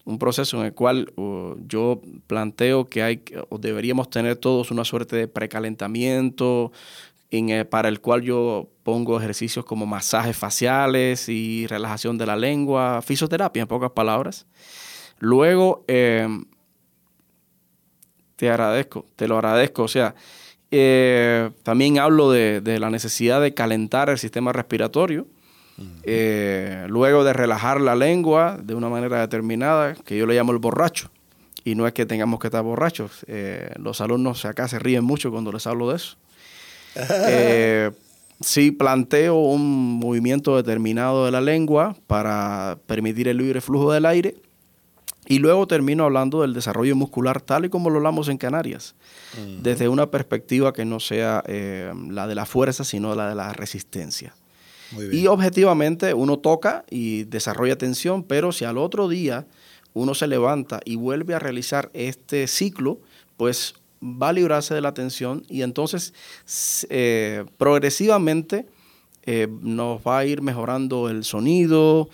[0.07, 4.85] Un proceso en el cual uh, yo planteo que hay o deberíamos tener todos una
[4.85, 6.71] suerte de precalentamiento
[7.29, 12.37] en, eh, para el cual yo pongo ejercicios como masajes faciales y relajación de la
[12.37, 14.45] lengua, fisioterapia en pocas palabras.
[15.19, 16.25] Luego, eh,
[18.37, 20.15] te agradezco, te lo agradezco, o sea,
[20.71, 25.27] eh, también hablo de, de la necesidad de calentar el sistema respiratorio
[26.03, 30.57] eh, luego de relajar la lengua de una manera determinada, que yo le llamo el
[30.57, 31.11] borracho.
[31.63, 33.25] Y no es que tengamos que estar borrachos.
[33.27, 36.17] Eh, los alumnos acá se ríen mucho cuando les hablo de eso.
[37.29, 37.91] Eh,
[38.39, 44.35] sí planteo un movimiento determinado de la lengua para permitir el libre flujo del aire.
[45.27, 48.95] Y luego termino hablando del desarrollo muscular tal y como lo hablamos en Canarias,
[49.61, 54.33] desde una perspectiva que no sea la de la fuerza, sino la de la resistencia.
[55.11, 59.45] Y objetivamente uno toca y desarrolla tensión, pero si al otro día
[59.93, 62.99] uno se levanta y vuelve a realizar este ciclo,
[63.35, 66.13] pues va a librarse de la tensión y entonces
[66.89, 68.67] eh, progresivamente
[69.23, 72.09] eh, nos va a ir mejorando el sonido,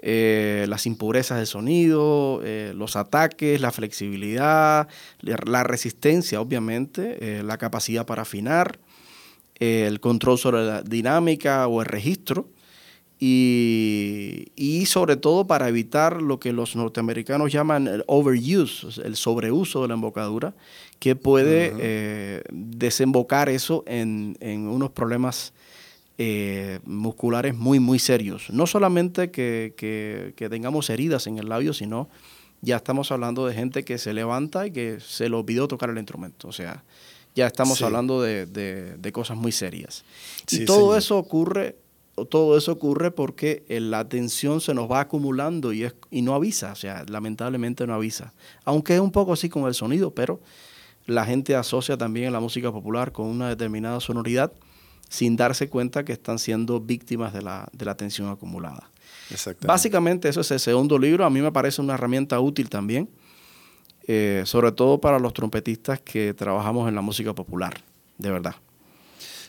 [0.00, 2.42] eh, las impurezas del sonido,
[2.74, 4.88] los ataques, la flexibilidad,
[5.20, 8.78] la resistencia, obviamente, la capacidad para afinar
[9.60, 12.48] el control sobre la dinámica o el registro
[13.20, 19.82] y, y, sobre todo para evitar lo que los norteamericanos llaman el overuse, el sobreuso
[19.82, 20.54] de la embocadura,
[21.00, 25.52] que puede eh, desembocar eso en, en unos problemas
[26.18, 28.50] eh, musculares muy, muy serios.
[28.50, 32.08] No solamente que, que, que, tengamos heridas en el labio, sino
[32.60, 35.98] ya estamos hablando de gente que se levanta y que se le olvidó tocar el
[35.98, 36.46] instrumento.
[36.46, 36.84] O sea,
[37.38, 40.04] ya estamos hablando de, cosas muy serias.
[40.50, 41.76] y todo eso ocurre,
[42.30, 46.34] todo eso ocurre porque eh, la atención se nos va acumulando y, es, y no
[46.34, 48.32] avisa, o sea, lamentablemente no avisa.
[48.64, 50.40] Aunque es un poco así con el sonido, pero
[51.06, 54.52] la gente asocia también la música popular con una determinada sonoridad
[55.08, 58.90] sin darse cuenta que están siendo víctimas de la, de la tensión acumulada.
[59.64, 61.24] Básicamente eso es el segundo libro.
[61.24, 63.08] A mí me parece una herramienta útil también
[64.10, 67.74] eh, sobre todo para los trompetistas que trabajamos en la música popular,
[68.16, 68.54] de verdad.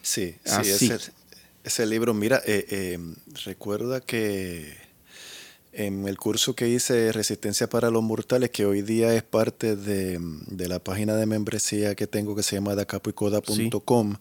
[0.02, 0.92] Sí, sí,
[1.64, 3.00] ese, libro, mira, eh, eh,
[3.46, 4.76] recuerda que
[5.72, 10.20] en el curso que hice Resistencia para los Mortales, que hoy día es parte de,
[10.68, 14.16] la página de membresía que tengo que se llama dacapoicoda.com,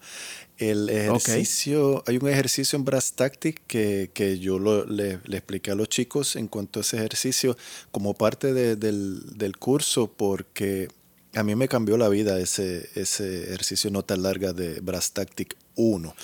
[0.59, 5.88] el ejercicio, hay un ejercicio en Brass Tactic que, que yo le, expliqué a los
[5.88, 7.56] chicos en cuanto a ese ejercicio
[7.92, 10.88] como parte del, curso porque
[11.34, 15.56] a mí me cambió la vida ese, ese ejercicio no tan larga de Brass Tactic
[15.76, 16.14] 1.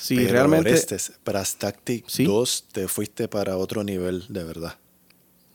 [0.00, 0.72] Sí, Pero realmente.
[0.72, 4.76] Este Brass Tactic 2 te fuiste para otro nivel, de verdad.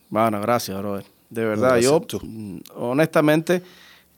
[0.09, 1.07] Bueno, gracias, Robert.
[1.29, 3.63] De verdad, yo, mm, honestamente,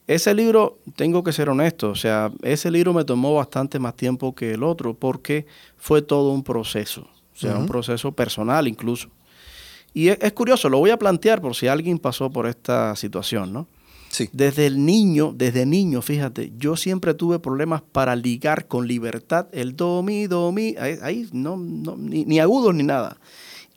[0.07, 4.33] ese libro, tengo que ser honesto, o sea, ese libro me tomó bastante más tiempo
[4.33, 5.45] que el otro porque
[5.75, 9.09] fue todo un proceso, o sea, un proceso personal incluso.
[9.93, 13.67] Y es, curioso, lo voy a plantear por si alguien pasó por esta situación, ¿no?
[14.09, 14.29] Sí.
[14.31, 19.75] Desde el niño, desde niño, fíjate, yo siempre tuve problemas para ligar con libertad el
[19.75, 23.17] do, mi, do, mi, ahí, no, ni, ni agudos ni nada.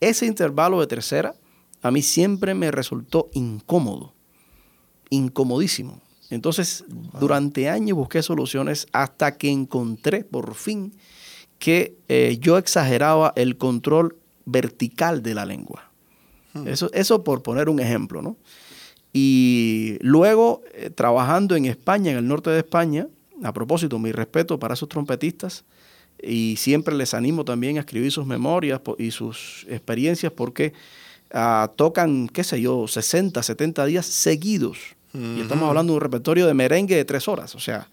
[0.01, 1.35] Ese intervalo de tercera
[1.83, 4.15] a mí siempre me resultó incómodo,
[5.09, 6.01] incomodísimo.
[6.31, 6.85] Entonces,
[7.19, 10.95] durante años busqué soluciones hasta que encontré por fin
[11.59, 14.17] que eh, yo exageraba el control
[14.47, 15.91] vertical de la lengua.
[16.55, 16.69] Hmm.
[16.69, 18.37] Eso, eso por poner un ejemplo, ¿no?
[19.13, 23.09] Y luego, eh, trabajando en España, en el norte de España,
[23.43, 25.65] a propósito, mi respeto para esos trompetistas,
[26.23, 30.75] y siempre les animo también a escribir sus memorias y sus experiencias porque
[31.33, 34.79] ah, tocan, qué sé yo, 60, 70 días seguidos
[35.13, 37.55] y estamos hablando de un repertorio de merengue de tres horas.
[37.55, 37.89] O sea,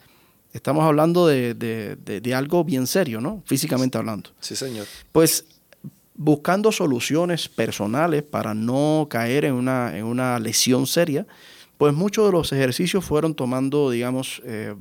[0.53, 3.41] estamos hablando de, algo bien serio, ¿no?
[3.45, 4.31] Físicamente hablando.
[4.39, 4.85] Sí, señor.
[5.11, 5.45] Pues
[6.15, 11.27] buscando soluciones personales para no caer en una, en una lesión seria,
[11.77, 14.73] pues muchos de los ejercicios fueron tomando, digamos, eh,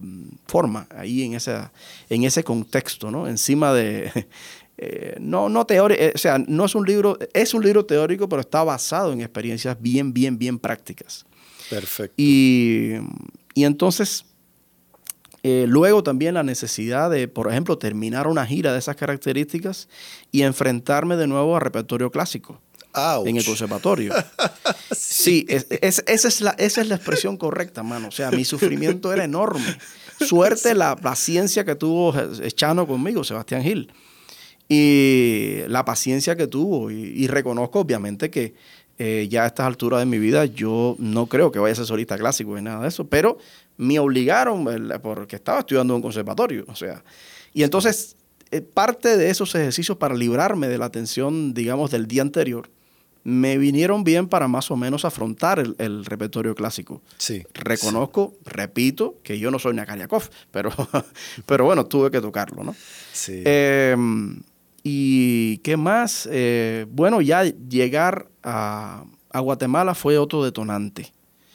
[0.47, 1.73] forma ahí en, esa,
[2.09, 3.29] en ese contexto, ¿no?
[3.29, 4.27] Encima de...
[4.79, 8.29] Eh, no, no teórico, eh, o sea, no es un libro, es un libro teórico,
[8.29, 11.25] pero está basado en experiencias bien, bien, bien prácticas.
[11.71, 12.15] Perfecto.
[12.17, 12.95] Y,
[13.55, 14.25] entonces,
[15.49, 19.89] Eh, luego también la necesidad de, por ejemplo, terminar una gira de esas características
[20.33, 22.61] y enfrentarme de nuevo a repertorio clásico
[23.25, 24.15] en el conservatorio.
[24.97, 28.09] sí, esa, es la, esa es la expresión correcta, mano.
[28.09, 29.77] O sea, mi sufrimiento era enorme.
[30.21, 32.15] Suerte la paciencia que tuvo
[32.55, 33.93] Chano conmigo, Sebastián Gil.
[34.69, 36.91] Y la paciencia que tuvo.
[36.91, 38.55] Y, reconozco, obviamente, que
[38.98, 41.86] eh, ya a estas alturas de mi vida yo no creo que vaya a ser
[41.86, 43.39] solista clásico ni nada de eso, pero
[43.77, 44.66] me obligaron
[45.02, 46.64] porque estaba estudiando en un conservatorio.
[46.68, 47.02] O sea,
[47.52, 48.16] y entonces
[48.51, 52.70] eh, parte de esos ejercicios para librarme de la tensión, digamos, del día anterior,
[53.24, 57.02] me vinieron bien para más o menos afrontar el, repertorio clásico.
[57.18, 57.43] Sí.
[57.55, 60.70] Reconozco, repito, que yo no soy Nakariakov, pero,
[61.44, 62.74] pero bueno, tuve que tocarlo, ¿no?
[63.12, 63.43] Sí.
[63.44, 64.40] Em,
[64.85, 69.05] y qué más, eh, bueno, ya llegar a,
[69.35, 71.12] Guatemala fue otro detonante,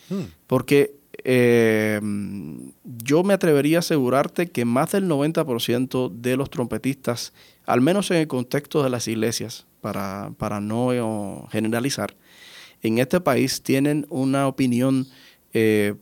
[0.09, 0.21] hmm.
[0.45, 0.93] porque
[1.23, 7.33] em, yo me atrevería a asegurarte que más del 90% de los trompetistas,
[7.65, 12.15] al menos en el contexto de las iglesias, para, para no generalizar,
[12.83, 15.07] en este país tienen una opinión
[15.53, 15.95] eh,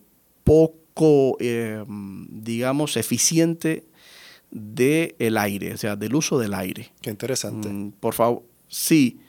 [0.44, 3.86] poco, eh, digamos, eficiente
[4.52, 6.92] del el aire, o sea, del uso del aire.
[7.02, 7.70] Qué interesante.
[7.70, 9.20] Mm, por favor, sí,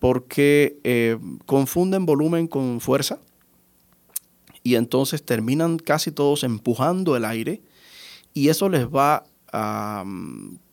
[0.00, 1.16] porque eh,
[1.46, 3.20] confunden volumen con fuerza
[4.64, 7.62] y entonces terminan casi todos empujando el aire
[8.34, 9.24] y eso les va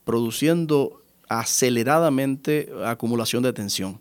[0.03, 3.99] produciendo aceleradamente acumulación de tensión.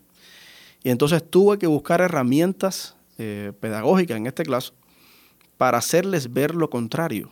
[0.83, 4.73] Y entonces tuve que buscar herramientas eh, pedagógicas, en este caso,
[5.57, 7.31] para hacerles ver lo contrario.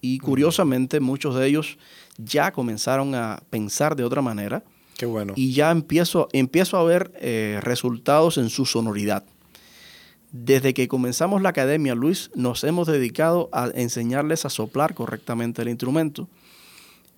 [0.00, 1.78] Y curiosamente muchos de ellos
[2.18, 4.62] ya comenzaron a pensar de otra manera.
[5.04, 5.34] Qué bueno.
[5.36, 9.22] Y ya empiezo, empiezo a ver eh, resultados en su sonoridad.
[10.32, 15.68] Desde que comenzamos la academia, Luis, nos hemos dedicado a enseñarles a soplar correctamente el
[15.68, 16.26] instrumento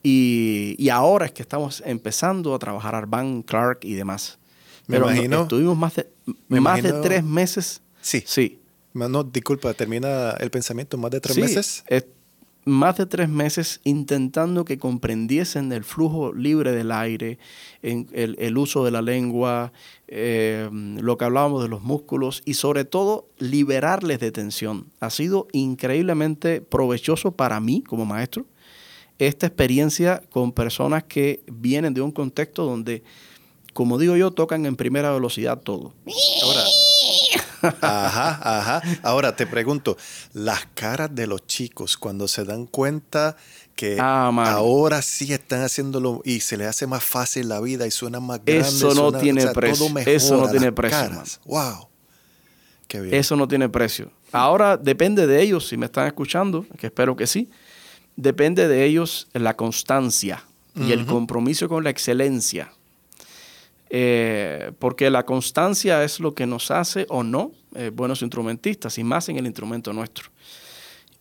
[0.03, 4.39] y, ahora es que estamos empezando a trabajar Arban, Clark y demás.
[4.89, 5.43] Me Pero imagino.
[5.43, 6.09] estuvimos más de,
[6.49, 7.83] más de tres meses.
[8.01, 8.25] Sí.
[8.27, 8.59] Sí.
[8.95, 11.85] No, disculpa, termina el pensamiento más de tres meses.
[12.67, 17.39] Más de tres meses intentando que comprendiesen el flujo libre del aire,
[17.81, 19.73] el, uso de la lengua,
[20.09, 24.91] eh, lo que hablábamos de los músculos y sobre todo liberarles de tensión.
[24.99, 28.47] Ha sido increíblemente provechoso para mí como maestro
[29.19, 33.05] esta experiencia con personas que vienen de un contexto donde,
[33.73, 35.95] como digo yo, tocan en primera velocidad todo.
[37.63, 38.83] Ajá, ajá.
[39.03, 39.97] Ahora te pregunto,
[40.33, 43.37] las caras de los chicos cuando se dan cuenta
[43.75, 47.91] que ah, ahora sí están haciéndolo y se les hace más fácil la vida y
[47.91, 48.67] suena más grande.
[48.67, 49.89] Eso no tiene precio.
[50.07, 51.11] Eso no tiene precio.
[51.45, 51.89] Wow.
[52.89, 53.15] Qué bien.
[53.15, 54.11] Eso no tiene precio.
[54.33, 57.51] Ahora depende de ellos, si me están escuchando, que espero que sí
[58.17, 60.43] depende de ellos la constancia
[60.75, 62.71] y el compromiso con la excelencia.
[63.89, 69.05] Eh, porque la constancia es lo que nos hace o no eh, buenos instrumentistas, y
[69.05, 70.31] más en el instrumento nuestro.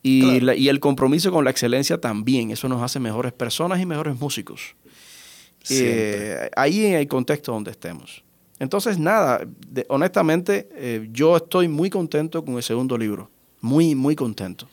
[0.02, 0.38] Y,
[0.68, 4.76] el compromiso con la excelencia también, eso nos hace mejores personas y mejores músicos.
[5.68, 8.24] Eh, ahí en el contexto donde estemos.
[8.60, 9.42] Entonces, nada,
[9.88, 13.32] honestamente, yo estoy muy contento con el segundo libro.
[13.62, 14.68] Muy, muy contento.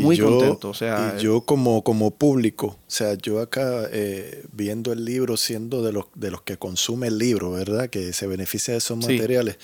[0.00, 1.16] Muy contento, o sea.
[1.18, 5.92] Y yo como, como público, o sea, yo acá eh, viendo el libro, siendo de
[5.92, 7.90] los, de los que consume el libro, ¿verdad?
[7.90, 9.58] Que se beneficia de esos materiales,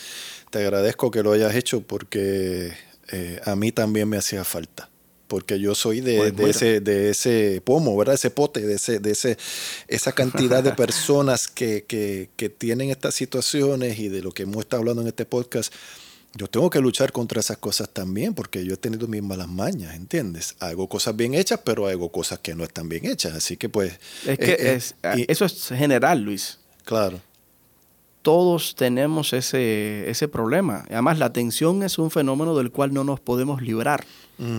[0.50, 2.72] te agradezco que lo hayas hecho porque
[3.12, 4.90] eh, a mí también me hacía falta
[5.30, 8.16] porque yo soy de, pues ese, de ese pomo, ¿verdad?
[8.16, 9.38] Ese pote, de, ese, de ese,
[9.86, 14.58] esa cantidad de personas que, que, que, tienen estas situaciones y de lo que hemos
[14.58, 15.72] estado hablando en este podcast,
[16.34, 19.94] yo tengo que luchar contra esas cosas también, porque yo he tenido mis malas mañas,
[19.94, 20.54] ¿entiendes?
[20.60, 23.34] Hago cosas bien hechas, pero hago cosas que no están bien hechas.
[23.34, 23.98] Así que pues...
[24.26, 26.58] Es que eh, eh, eso es general, Luis.
[26.84, 27.20] Claro.
[28.22, 30.84] Todos tenemos ese, ese problema.
[30.90, 34.04] Además, la atención es un fenómeno del cual no nos podemos librar,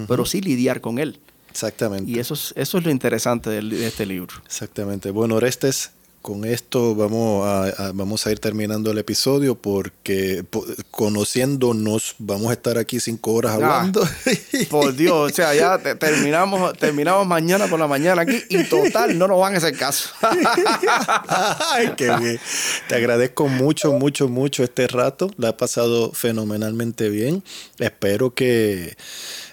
[0.07, 1.19] pero sí lidiar con él.
[1.51, 2.09] Exactamente.
[2.09, 4.35] Y eso es, eso es lo interesante de, de este libro.
[4.45, 5.11] Exactamente.
[5.11, 5.91] Bueno, Orestes,
[6.21, 10.43] con esto vamos a, vamos a ir terminando el episodio porque
[10.91, 14.07] conociéndonos vamos a estar aquí cinco horas hablando.
[14.69, 19.27] por Dios, o sea, ya terminamos, terminamos mañana por la mañana aquí y total no
[19.27, 20.09] nos van a hacer caso.
[21.71, 22.39] Ay, qué bien.
[22.87, 25.31] Te agradezco mucho, mucho, mucho este rato.
[25.37, 27.43] La ha pasado fenomenalmente bien.
[27.79, 28.95] Espero que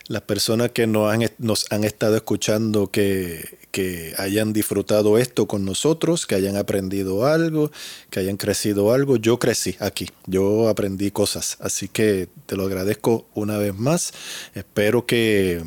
[0.09, 5.65] las personas que nos han, nos han estado escuchando que que hayan disfrutado esto con
[5.65, 7.71] nosotros, que hayan aprendido algo,
[8.11, 9.17] que hayan crecido algo.
[9.17, 14.13] Yo crecí aquí, yo aprendí cosas, así que te lo agradezco una vez más.
[14.55, 15.63] Espero que,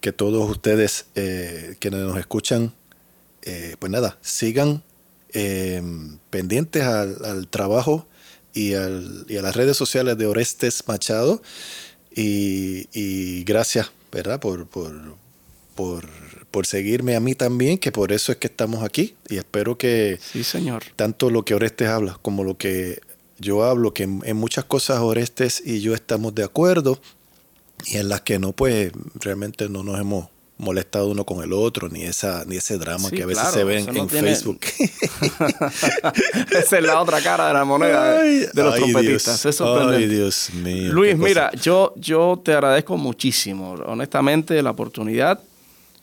[0.00, 2.72] que todos ustedes eh, quienes nos escuchan,
[3.42, 4.82] eh, pues nada, sigan
[5.32, 8.06] em, pendientes al, trabajo
[8.52, 11.42] y, al, y, a las redes sociales de Orestes Machado.
[12.16, 14.40] Y, gracias, ¿verdad?
[14.40, 15.16] Por, por,
[15.74, 16.08] por,
[16.50, 19.16] por, seguirme a mí también, que por eso es que estamos aquí.
[19.28, 20.84] Y espero que sí, señor.
[20.96, 23.00] tanto lo que Orestes habla como lo que
[23.38, 27.00] yo hablo, que en, muchas cosas Orestes y yo estamos de acuerdo
[27.86, 31.88] y en las que no, pues realmente no nos hemos molestado uno con el otro,
[31.88, 34.60] ni esa ni ese drama que a veces se ve en, Facebook.
[36.58, 39.60] esa es la otra cara de la moneda de los trompetistas.
[39.60, 40.92] ay, Dios mío.
[40.92, 45.40] Luis, mira, yo, yo te agradezco muchísimo, honestamente, la oportunidad,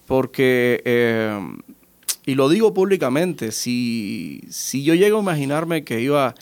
[0.05, 1.39] porque, eh,
[2.25, 6.35] y lo digo públicamente, si, si yo llego a imaginarme que iba a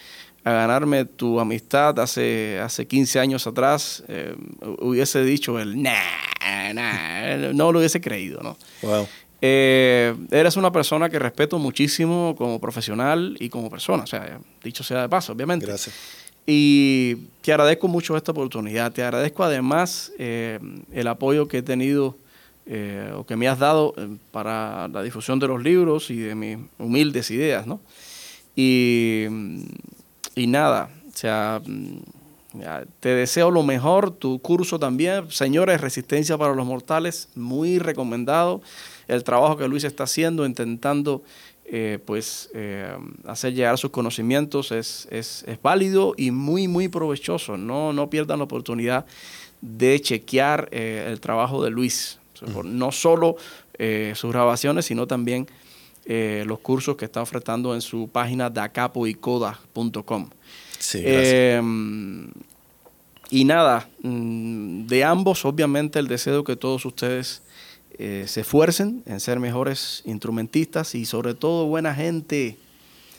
[0.43, 4.35] ganarme tu amistad hace, hace 15 años atrás, eh,
[4.79, 8.57] hubiese dicho el nah, nah, no lo hubiese creído, ¿no?
[8.81, 9.07] Wow.
[9.41, 14.83] Eh, eres una persona que respeto muchísimo como profesional y como persona, o sea, dicho
[14.83, 15.65] sea de paso, obviamente.
[15.65, 15.95] Gracias.
[16.45, 18.91] Y te agradezco mucho esta oportunidad.
[18.91, 20.59] Te agradezco además eh,
[20.91, 22.17] el apoyo que he tenido
[23.15, 23.95] o que me has dado
[24.29, 27.81] para la difusión de los libros y de mis humildes ideas, ¿no?
[28.55, 29.25] Y
[30.39, 31.97] y nada, o sea, mm,
[32.99, 38.61] te deseo lo mejor, tu curso también, señores, Resistencia para los Mortales, muy recomendado.
[39.07, 41.23] El trabajo que Luis está haciendo, intentando
[41.65, 42.91] eh, pues eh,
[43.27, 47.57] hacer llegar sus conocimientos es, es, es, válido y muy, muy provechoso.
[47.57, 49.05] No, no pierdan la oportunidad
[49.61, 52.17] de chequear eh, el trabajo de Luis.
[52.63, 53.35] No solo
[54.13, 55.47] sus grabaciones, sino también
[56.11, 60.29] eh, los cursos que está ofertando en su página dacapoicoda.com.
[60.79, 61.61] Sí, eh,
[63.29, 67.43] y nada, mm, de ambos, obviamente, el deseo que todos ustedes
[67.99, 72.57] eh, se esfuercen en ser mejores instrumentistas y sobre todo buena gente.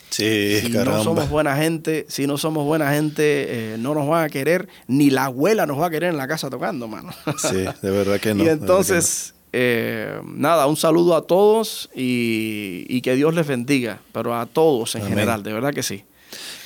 [0.09, 4.29] Sí, si no somos buena gente, si no somos buena gente, no nos van a
[4.29, 7.13] querer, ni la abuela nos va a querer en la casa tocando, mano.
[7.37, 8.43] Sí, de verdad que no.
[8.43, 14.45] y entonces, eh, nada, un saludo a todos y, que Dios les bendiga, pero a
[14.45, 16.03] todos en general, de verdad que sí.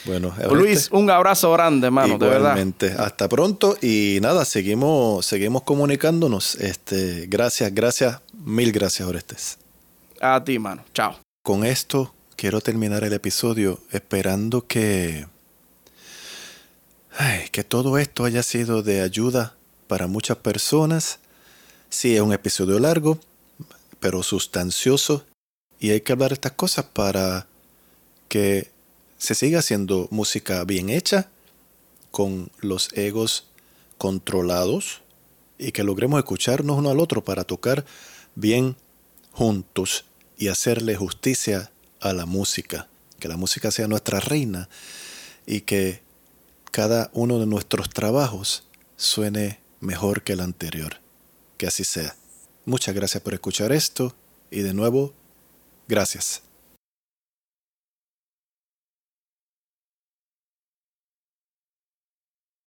[0.05, 2.57] Bueno, Luis, un abrazo grande, hermano, de verdad.
[2.99, 6.55] Hasta pronto y nada, seguimos, seguimos comunicándonos.
[6.55, 9.57] Este, gracias, gracias, mil gracias, Orestes.
[10.21, 10.83] A ti, mano.
[10.93, 11.17] Chao.
[11.41, 15.25] Con esto quiero terminar el episodio esperando que,
[17.51, 19.55] que todo esto haya sido de ayuda
[19.87, 21.19] para muchas personas
[21.97, 23.17] Sí, es un episodio largo,
[24.01, 25.25] pero sustancioso
[25.79, 27.47] y hay que hablar de estas cosas para
[28.27, 28.69] que
[29.17, 31.29] se siga haciendo música bien hecha,
[32.11, 33.47] con los egos
[33.97, 35.03] controlados
[35.57, 37.85] y que logremos escucharnos uno al otro para tocar
[38.35, 38.75] bien
[39.31, 40.03] juntos
[40.37, 42.89] y hacerle justicia a la música.
[43.21, 44.67] Que la música sea nuestra reina
[45.45, 46.01] y que
[46.71, 48.67] cada uno de nuestros trabajos
[48.97, 51.04] suene mejor que el anterior.
[51.57, 52.15] Que así sea.
[52.65, 54.15] Muchas gracias por escuchar esto
[54.49, 55.13] y de nuevo,
[55.87, 56.41] gracias.